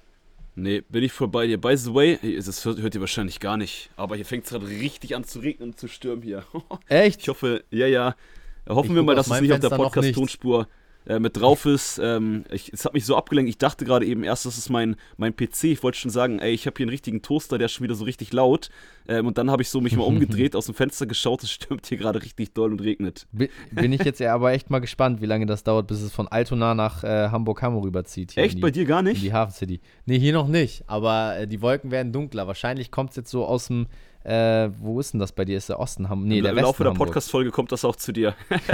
[0.55, 1.59] Nee, bin ich vorbei dir.
[1.59, 5.15] By the way, das hört, ihr wahrscheinlich gar nicht, aber hier fängt es gerade richtig
[5.15, 6.45] an zu regnen und zu stürmen hier.
[6.89, 7.23] Echt?
[7.23, 8.17] Ich hoffe, ja, ja.
[8.69, 10.69] Hoffen ich wir mal, dass es nicht auf der Podcast-Tonspur
[11.07, 11.99] äh, mit drauf ist.
[12.03, 13.49] Ähm, ich, es hat mich so abgelenkt.
[13.49, 15.65] Ich dachte gerade eben erst, das ist mein, mein PC.
[15.65, 17.95] Ich wollte schon sagen, ey, ich habe hier einen richtigen Toaster, der ist schon wieder
[17.95, 18.71] so richtig laut.
[19.09, 21.43] Ähm, und dann habe ich so mich mal umgedreht, aus dem Fenster geschaut.
[21.43, 23.27] Es stürmt hier gerade richtig doll und regnet.
[23.33, 26.75] Bin ich jetzt aber echt mal gespannt, wie lange das dauert, bis es von Altona
[26.75, 28.37] nach äh, Hamburg-Hammer rüberzieht.
[28.37, 28.59] Echt?
[28.59, 29.17] Die, bei dir gar nicht?
[29.17, 29.81] In die Hafen City.
[30.07, 30.85] Nee, hier noch nicht.
[30.87, 32.47] Aber äh, die Wolken werden dunkler.
[32.47, 33.87] Wahrscheinlich kommt es jetzt so aus dem
[34.25, 35.57] äh, wo ist denn das bei dir?
[35.57, 36.29] Ist der Osten Hamburg?
[36.29, 38.35] Nee, Im, der Im Westen Laufe der Podcast-Folge kommt das auch zu dir.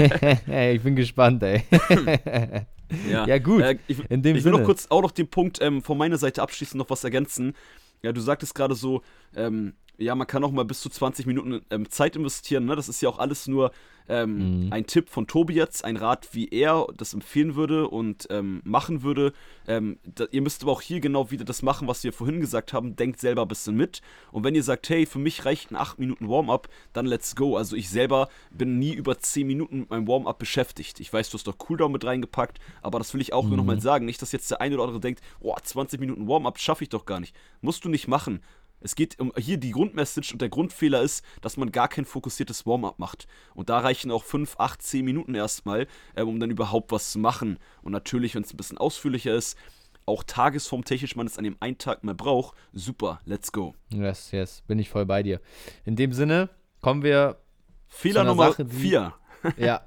[0.46, 1.62] hey, ich bin gespannt, ey.
[3.10, 3.26] ja.
[3.26, 3.62] ja, gut.
[3.62, 4.58] Äh, ich, In dem ich will Sinne.
[4.58, 7.54] noch kurz auch noch den Punkt ähm, von meiner Seite abschließend noch was ergänzen.
[8.02, 9.02] Ja, du sagtest gerade so,
[9.36, 12.66] ähm, ja, man kann auch mal bis zu 20 Minuten ähm, Zeit investieren.
[12.66, 12.76] Ne?
[12.76, 13.72] Das ist ja auch alles nur
[14.08, 14.72] ähm, mhm.
[14.72, 19.02] ein Tipp von Tobi jetzt, ein Rat, wie er das empfehlen würde und ähm, machen
[19.02, 19.32] würde.
[19.66, 22.72] Ähm, da, ihr müsst aber auch hier genau wieder das machen, was wir vorhin gesagt
[22.72, 22.96] haben.
[22.96, 24.02] Denkt selber ein bisschen mit.
[24.32, 27.56] Und wenn ihr sagt, hey, für mich reicht ein 8 Minuten Warm-up, dann let's go.
[27.56, 31.00] Also ich selber bin nie über 10 Minuten mit meinem Warm-up beschäftigt.
[31.00, 33.50] Ich weiß, du hast doch Cooldown mit reingepackt, aber das will ich auch mhm.
[33.50, 34.06] nur nochmal sagen.
[34.06, 37.06] Nicht, dass jetzt der eine oder andere denkt, oh, 20 Minuten Warm-up schaffe ich doch
[37.06, 37.34] gar nicht.
[37.60, 38.40] Musst du nicht machen.
[38.86, 42.66] Es geht um hier die Grundmessage und der Grundfehler ist, dass man gar kein fokussiertes
[42.66, 43.26] Warm-up macht.
[43.56, 47.18] Und da reichen auch 5, 8, 10 Minuten erstmal, äh, um dann überhaupt was zu
[47.18, 47.58] machen.
[47.82, 49.58] Und natürlich, wenn es ein bisschen ausführlicher ist,
[50.04, 53.74] auch tagesformtechnisch man es an dem einen Tag mehr braucht, super, let's go.
[53.92, 55.40] Yes, yes, bin ich voll bei dir.
[55.84, 56.48] In dem Sinne
[56.80, 57.40] kommen wir
[57.88, 59.12] Fehler Nummer 4.
[59.56, 59.80] ja,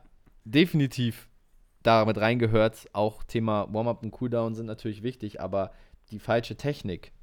[0.44, 1.30] definitiv
[1.84, 2.90] damit reingehört.
[2.92, 5.72] Auch Thema Warm-up und Cooldown sind natürlich wichtig, aber
[6.12, 7.14] die falsche Technik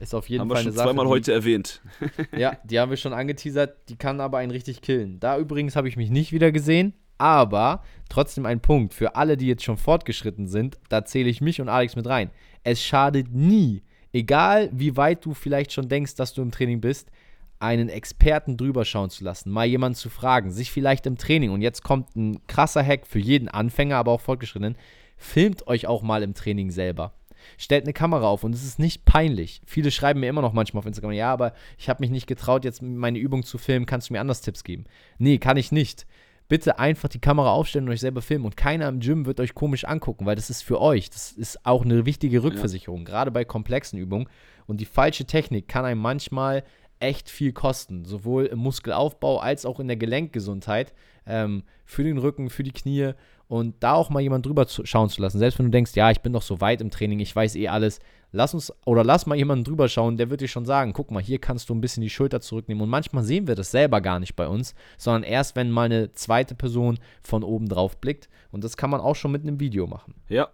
[0.00, 0.76] ist auf jeden haben Fall eine Sache.
[0.76, 1.80] Wir schon zweimal heute erwähnt.
[2.36, 3.88] ja, die haben wir schon angeteasert.
[3.88, 5.20] Die kann aber einen richtig killen.
[5.20, 6.94] Da übrigens habe ich mich nicht wieder gesehen.
[7.18, 10.78] Aber trotzdem ein Punkt für alle, die jetzt schon fortgeschritten sind.
[10.90, 12.30] Da zähle ich mich und Alex mit rein.
[12.62, 13.82] Es schadet nie,
[14.12, 17.10] egal wie weit du vielleicht schon denkst, dass du im Training bist,
[17.58, 21.62] einen Experten drüber schauen zu lassen, mal jemanden zu fragen, sich vielleicht im Training, und
[21.62, 24.76] jetzt kommt ein krasser Hack für jeden Anfänger, aber auch Fortgeschrittenen,
[25.16, 27.14] filmt euch auch mal im Training selber
[27.58, 29.60] stellt eine Kamera auf und es ist nicht peinlich.
[29.66, 32.64] Viele schreiben mir immer noch manchmal auf Instagram, ja, aber ich habe mich nicht getraut,
[32.64, 34.84] jetzt meine Übung zu filmen, kannst du mir anders Tipps geben?
[35.18, 36.06] Nee, kann ich nicht.
[36.48, 39.54] Bitte einfach die Kamera aufstellen und euch selber filmen und keiner im Gym wird euch
[39.54, 41.10] komisch angucken, weil das ist für euch.
[41.10, 43.04] Das ist auch eine wichtige Rückversicherung, ja.
[43.04, 44.28] gerade bei komplexen Übungen.
[44.66, 46.62] Und die falsche Technik kann einem manchmal
[47.00, 50.92] echt viel kosten, sowohl im Muskelaufbau als auch in der Gelenkgesundheit,
[51.26, 53.12] ähm, für den Rücken, für die Knie
[53.48, 55.38] und da auch mal jemand drüber zu, schauen zu lassen.
[55.38, 57.68] Selbst wenn du denkst, ja, ich bin doch so weit im Training, ich weiß eh
[57.68, 58.00] alles,
[58.32, 61.22] lass uns oder lass mal jemanden drüber schauen, der wird dir schon sagen, guck mal,
[61.22, 62.82] hier kannst du ein bisschen die Schulter zurücknehmen.
[62.82, 66.12] Und manchmal sehen wir das selber gar nicht bei uns, sondern erst, wenn mal eine
[66.12, 68.28] zweite Person von oben drauf blickt.
[68.50, 70.14] Und das kann man auch schon mit einem Video machen.
[70.28, 70.48] Ja.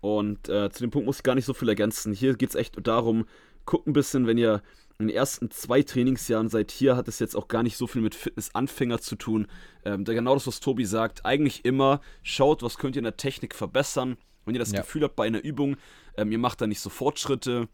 [0.00, 2.12] Und äh, zu dem Punkt muss ich gar nicht so viel ergänzen.
[2.12, 3.26] Hier geht es echt darum,
[3.66, 4.62] guckt ein bisschen, wenn ihr
[5.00, 8.02] in den ersten zwei Trainingsjahren seit hier hat es jetzt auch gar nicht so viel
[8.02, 9.46] mit Fitnessanfänger zu tun.
[9.84, 11.24] Ähm, da genau das, was Tobi sagt.
[11.24, 14.16] Eigentlich immer schaut, was könnt ihr in der Technik verbessern.
[14.44, 14.80] Wenn ihr das ja.
[14.80, 15.76] Gefühl habt bei einer Übung,
[16.16, 17.68] ähm, ihr macht da nicht so Fortschritte,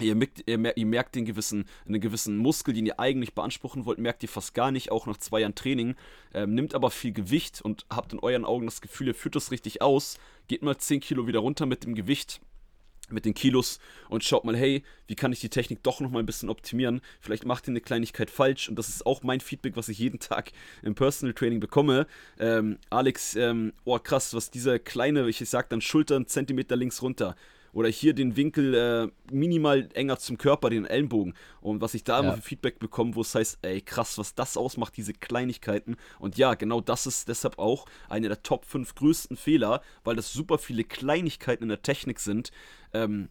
[0.00, 4.22] Ihr merkt, ihr, merkt, den gewissen, einen gewissen Muskel, den ihr eigentlich beanspruchen wollt, merkt
[4.22, 5.96] ihr fast gar nicht, auch nach zwei Jahren Training.
[6.32, 9.50] Ähm, nimmt aber viel Gewicht und habt in euren Augen das Gefühl, ihr führt das
[9.50, 10.18] richtig aus.
[10.48, 12.40] Geht mal 10 Kilo wieder runter mit dem Gewicht
[13.12, 16.18] mit den Kilos und schaut mal, hey, wie kann ich die Technik doch noch mal
[16.18, 17.00] ein bisschen optimieren?
[17.20, 20.20] Vielleicht macht ihr eine Kleinigkeit falsch und das ist auch mein Feedback, was ich jeden
[20.20, 22.06] Tag im Personal Training bekomme.
[22.38, 27.36] Ähm, Alex, ähm, oh krass, was dieser kleine, ich sag dann Schultern Zentimeter links runter
[27.72, 31.34] oder hier den Winkel äh, minimal enger zum Körper, den Ellenbogen.
[31.60, 32.20] Und was ich da ja.
[32.20, 35.96] immer für Feedback bekomme, wo es heißt, ey, krass, was das ausmacht, diese Kleinigkeiten.
[36.18, 40.32] Und ja, genau das ist deshalb auch einer der Top 5 größten Fehler, weil das
[40.32, 42.50] super viele Kleinigkeiten in der Technik sind.
[42.92, 43.28] Ähm,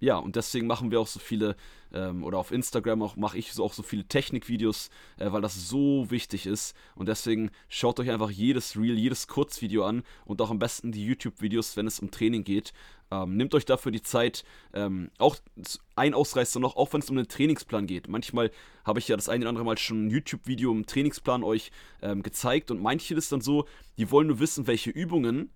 [0.00, 1.56] ja, und deswegen machen wir auch so viele,
[1.92, 5.68] ähm, oder auf Instagram auch mache ich so auch so viele Technikvideos, äh, weil das
[5.68, 6.74] so wichtig ist.
[6.94, 11.04] Und deswegen schaut euch einfach jedes Reel, jedes Kurzvideo an und auch am besten die
[11.04, 12.72] YouTube-Videos, wenn es um Training geht.
[13.10, 14.42] Ähm, nehmt euch dafür die Zeit.
[14.72, 15.36] Ähm, auch
[15.96, 18.08] ein Ausreißer noch, auch wenn es um den Trainingsplan geht.
[18.08, 18.50] Manchmal
[18.84, 22.22] habe ich ja das eine oder andere Mal schon ein YouTube-Video im Trainingsplan euch ähm,
[22.22, 23.66] gezeigt und manche ist dann so,
[23.98, 25.50] die wollen nur wissen, welche Übungen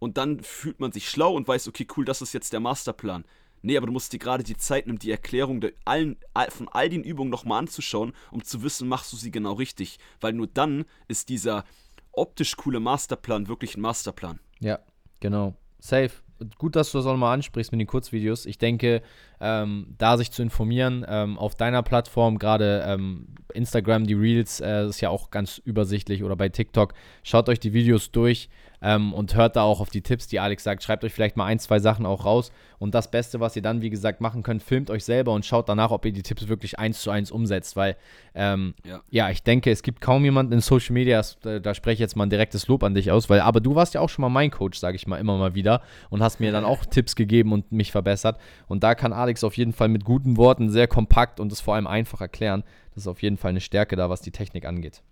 [0.00, 3.24] und dann fühlt man sich schlau und weiß, okay, cool, das ist jetzt der Masterplan.
[3.62, 6.16] Nee, aber du musst dir gerade die Zeit nehmen, die Erklärung allen,
[6.48, 9.98] von all den Übungen nochmal anzuschauen, um zu wissen, machst du sie genau richtig.
[10.20, 11.64] Weil nur dann ist dieser
[12.12, 14.40] optisch coole Masterplan wirklich ein Masterplan.
[14.60, 14.80] Ja,
[15.20, 15.54] genau.
[15.78, 16.10] Safe.
[16.58, 18.46] Gut, dass du das auch nochmal ansprichst mit den Kurzvideos.
[18.46, 19.02] Ich denke,
[19.40, 24.86] ähm, da sich zu informieren, ähm, auf deiner Plattform, gerade ähm, Instagram, die Reels, äh,
[24.86, 26.94] ist ja auch ganz übersichtlich oder bei TikTok.
[27.22, 28.48] Schaut euch die Videos durch
[28.82, 30.82] ähm, und hört da auch auf die Tipps, die Alex sagt.
[30.82, 32.50] Schreibt euch vielleicht mal ein, zwei Sachen auch raus.
[32.78, 35.68] Und das Beste, was ihr dann, wie gesagt, machen könnt, filmt euch selber und schaut
[35.68, 37.76] danach, ob ihr die Tipps wirklich eins zu eins umsetzt.
[37.76, 37.96] Weil,
[38.34, 39.00] ähm, ja.
[39.10, 39.30] ja.
[39.30, 42.24] ich denke, es gibt kaum jemanden in Social Media, da, da spreche ich jetzt mal
[42.24, 44.50] ein direktes Lob an dich aus, weil, aber du warst ja auch schon mal mein
[44.50, 47.72] Coach, sage ich mal, immer mal wieder und hast mir dann auch Tipps gegeben und
[47.72, 48.38] mich verbessert.
[48.68, 51.74] Und da kann Alex auf jeden Fall mit guten Worten sehr kompakt und es vor
[51.74, 52.62] allem einfach erklären.
[52.94, 55.02] Das ist auf jeden Fall eine Stärke da, was die Technik angeht.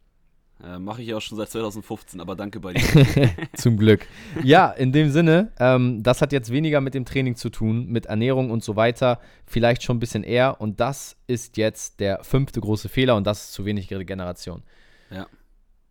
[0.63, 2.83] Äh, Mache ich ja auch schon seit 2015, aber danke bei dir.
[3.55, 4.07] Zum Glück.
[4.43, 8.07] Ja, in dem Sinne, ähm, das hat jetzt weniger mit dem Training zu tun, mit
[8.07, 10.61] Ernährung und so weiter, vielleicht schon ein bisschen eher.
[10.61, 14.63] Und das ist jetzt der fünfte große Fehler und das ist zu wenig Regeneration.
[15.11, 15.27] Ja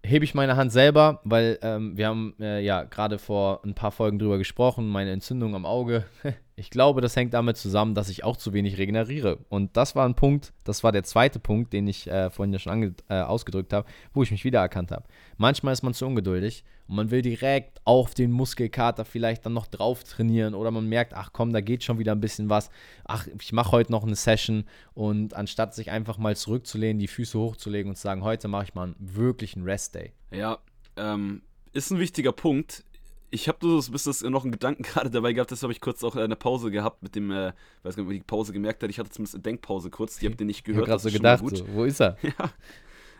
[0.08, 3.92] hebe ich meine Hand selber, weil ähm, wir haben äh, ja gerade vor ein paar
[3.92, 6.06] Folgen drüber gesprochen, meine Entzündung am Auge.
[6.60, 9.38] Ich glaube, das hängt damit zusammen, dass ich auch zu wenig regeneriere.
[9.48, 12.58] Und das war ein Punkt, das war der zweite Punkt, den ich äh, vorhin ja
[12.58, 15.06] schon äh, ausgedrückt habe, wo ich mich wiedererkannt habe.
[15.38, 19.68] Manchmal ist man zu ungeduldig und man will direkt auf den Muskelkater vielleicht dann noch
[19.68, 22.72] drauf trainieren oder man merkt, ach komm, da geht schon wieder ein bisschen was.
[23.06, 24.64] Ach, ich mache heute noch eine Session
[24.96, 28.74] und anstatt sich einfach mal zurückzulehnen, die Füße hochzulegen und zu sagen, heute mache ich
[28.74, 30.12] mal einen wirklichen Rest-Day.
[30.32, 30.58] Ja,
[30.96, 32.84] ähm, ist ein wichtiger Punkt
[33.30, 36.04] ich habe so ein bisschen noch einen Gedanken gerade dabei gehabt, das habe ich kurz
[36.04, 38.84] auch eine Pause gehabt mit dem, äh, weiß gar nicht, ob ich die Pause gemerkt
[38.84, 40.88] hat, ich hatte zumindest eine Denkpause kurz, die habt ihr nicht gehört.
[40.88, 42.18] Ich habe gerade so gedacht, so, wo ist er?
[42.22, 42.52] ja.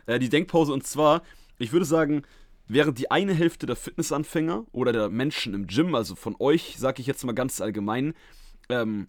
[0.06, 1.22] Äh, die Denkpause und zwar,
[1.58, 2.22] ich würde sagen,
[2.66, 7.00] während die eine Hälfte der Fitnessanfänger oder der Menschen im Gym, also von euch, sage
[7.00, 8.14] ich jetzt mal ganz allgemein,
[8.68, 9.08] ähm,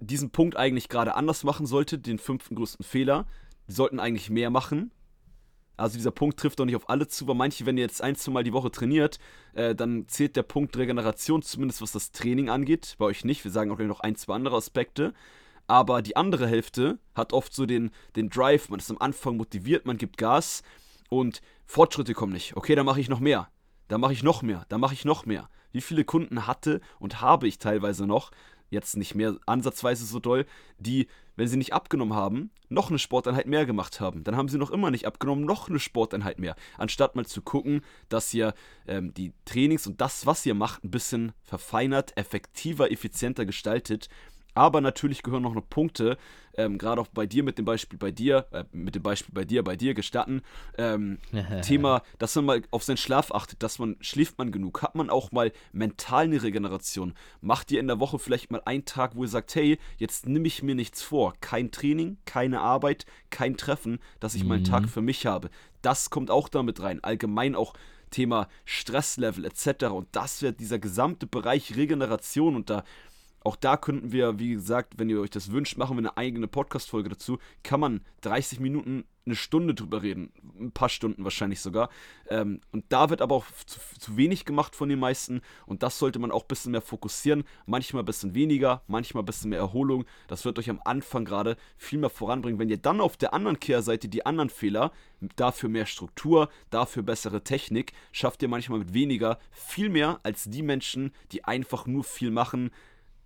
[0.00, 3.26] diesen Punkt eigentlich gerade anders machen sollte, den fünften größten Fehler,
[3.66, 4.92] die sollten eigentlich mehr machen,
[5.78, 8.16] also dieser Punkt trifft doch nicht auf alle zu, weil manche, wenn ihr jetzt ein,
[8.16, 9.18] zwei Mal die Woche trainiert,
[9.54, 12.96] äh, dann zählt der Punkt Regeneration, zumindest was das Training angeht.
[12.98, 13.44] Bei euch nicht.
[13.44, 15.14] Wir sagen auch noch ein, zwei andere Aspekte.
[15.68, 19.86] Aber die andere Hälfte hat oft so den, den Drive, man ist am Anfang motiviert,
[19.86, 20.62] man gibt Gas
[21.10, 22.56] und Fortschritte kommen nicht.
[22.56, 23.48] Okay, dann mache ich noch mehr.
[23.86, 24.64] Da mache ich noch mehr.
[24.70, 25.48] Da mache ich noch mehr.
[25.70, 28.30] Wie viele Kunden hatte und habe ich teilweise noch,
[28.70, 30.46] jetzt nicht mehr ansatzweise so doll,
[30.78, 34.24] die, wenn sie nicht abgenommen haben, noch eine Sporteinheit mehr gemacht haben.
[34.24, 36.56] Dann haben sie noch immer nicht abgenommen, noch eine Sporteinheit mehr.
[36.76, 38.54] Anstatt mal zu gucken, dass ihr
[38.86, 44.08] ähm, die Trainings und das, was ihr macht, ein bisschen verfeinert, effektiver, effizienter gestaltet
[44.54, 46.18] aber natürlich gehören noch, noch Punkte,
[46.56, 49.44] ähm, gerade auch bei dir mit dem Beispiel bei dir, äh, mit dem Beispiel bei
[49.44, 50.42] dir, bei dir gestatten.
[50.76, 51.18] Ähm,
[51.62, 55.10] Thema, dass man mal auf seinen Schlaf achtet, dass man, schläft man genug, hat man
[55.10, 57.14] auch mal mental eine Regeneration.
[57.40, 60.48] Macht ihr in der Woche vielleicht mal einen Tag, wo ihr sagt, hey, jetzt nehme
[60.48, 61.34] ich mir nichts vor.
[61.40, 64.48] Kein Training, keine Arbeit, kein Treffen, dass ich mhm.
[64.48, 65.50] mal einen Tag für mich habe.
[65.82, 67.02] Das kommt auch damit rein.
[67.04, 67.74] Allgemein auch
[68.10, 69.86] Thema Stresslevel etc.
[69.86, 72.84] Und das wird dieser gesamte Bereich Regeneration und da
[73.44, 76.48] auch da könnten wir, wie gesagt, wenn ihr euch das wünscht, machen wir eine eigene
[76.48, 77.38] Podcast-Folge dazu.
[77.62, 80.32] Kann man 30 Minuten, eine Stunde drüber reden.
[80.58, 81.90] Ein paar Stunden wahrscheinlich sogar.
[82.28, 85.42] Ähm, und da wird aber auch zu, zu, wenig gemacht von den meisten.
[85.66, 87.44] Und das sollte man auch ein bisschen mehr fokussieren.
[87.66, 90.04] Manchmal ein bisschen weniger, manchmal ein bisschen mehr Erholung.
[90.26, 92.58] Das wird euch am Anfang gerade viel mehr voranbringen.
[92.58, 94.92] Wenn ihr dann auf der anderen Kehrseite die anderen Fehler,
[95.36, 100.62] dafür mehr Struktur, dafür bessere Technik, schafft ihr manchmal mit weniger viel mehr als die
[100.62, 102.70] Menschen, die einfach nur viel machen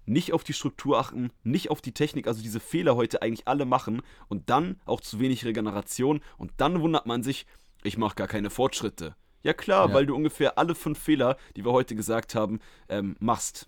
[0.07, 3.65] nicht auf die Struktur achten, nicht auf die Technik, also diese Fehler heute eigentlich alle
[3.65, 7.47] machen und dann auch zu wenig Regeneration und dann wundert man sich,
[7.83, 9.17] ich mache gar keine Fortschritte.
[9.43, 9.95] Ja klar, ja.
[9.95, 13.67] weil du ungefähr alle fünf Fehler, die wir heute gesagt haben, ähm, machst.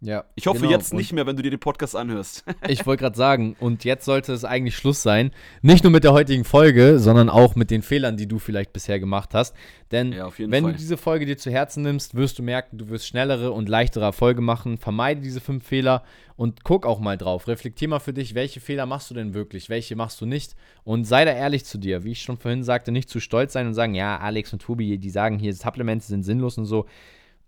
[0.00, 0.24] Ja.
[0.36, 0.70] Ich hoffe genau.
[0.70, 2.44] jetzt nicht mehr, wenn du dir den Podcast anhörst.
[2.68, 5.32] ich wollte gerade sagen, und jetzt sollte es eigentlich Schluss sein.
[5.60, 9.00] Nicht nur mit der heutigen Folge, sondern auch mit den Fehlern, die du vielleicht bisher
[9.00, 9.56] gemacht hast.
[9.90, 10.72] Denn ja, wenn Fall.
[10.72, 14.04] du diese Folge dir zu Herzen nimmst, wirst du merken, du wirst schnellere und leichtere
[14.04, 14.78] Erfolge machen.
[14.78, 16.04] Vermeide diese fünf Fehler
[16.36, 17.48] und guck auch mal drauf.
[17.48, 20.54] Reflektier mal für dich, welche Fehler machst du denn wirklich, welche machst du nicht.
[20.84, 22.04] Und sei da ehrlich zu dir.
[22.04, 24.96] Wie ich schon vorhin sagte, nicht zu stolz sein und sagen, ja, Alex und Tobi,
[24.98, 26.86] die sagen hier, Supplements sind sinnlos und so.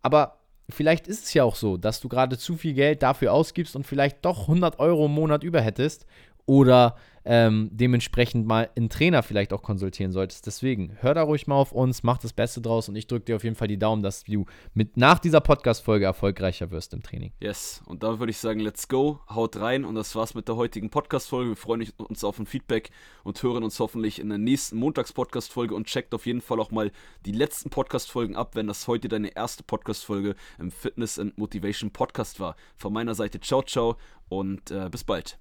[0.03, 0.40] Aber
[0.75, 3.87] vielleicht ist es ja auch so, dass du gerade zu viel Geld dafür ausgibst und
[3.87, 6.07] vielleicht doch 100 Euro im Monat über hättest
[6.51, 10.49] oder ähm, dementsprechend mal einen Trainer vielleicht auch konsultieren solltest.
[10.49, 13.37] Deswegen, hör da ruhig mal auf uns, mach das Beste draus und ich drücke dir
[13.37, 17.33] auf jeden Fall die Daumen, dass du mit nach dieser Podcast-Folge erfolgreicher wirst im Training.
[17.39, 20.57] Yes, und da würde ich sagen, let's go, haut rein und das war's mit der
[20.57, 21.51] heutigen Podcast-Folge.
[21.51, 22.91] Wir freuen uns auf ein Feedback
[23.23, 26.91] und hören uns hoffentlich in der nächsten Montags-Podcast-Folge und checkt auf jeden Fall auch mal
[27.27, 32.41] die letzten Podcast-Folgen ab, wenn das heute deine erste Podcast-Folge im Fitness and Motivation Podcast
[32.41, 32.57] war.
[32.77, 33.99] Von meiner Seite ciao, ciao
[34.29, 35.39] und äh, bis bald.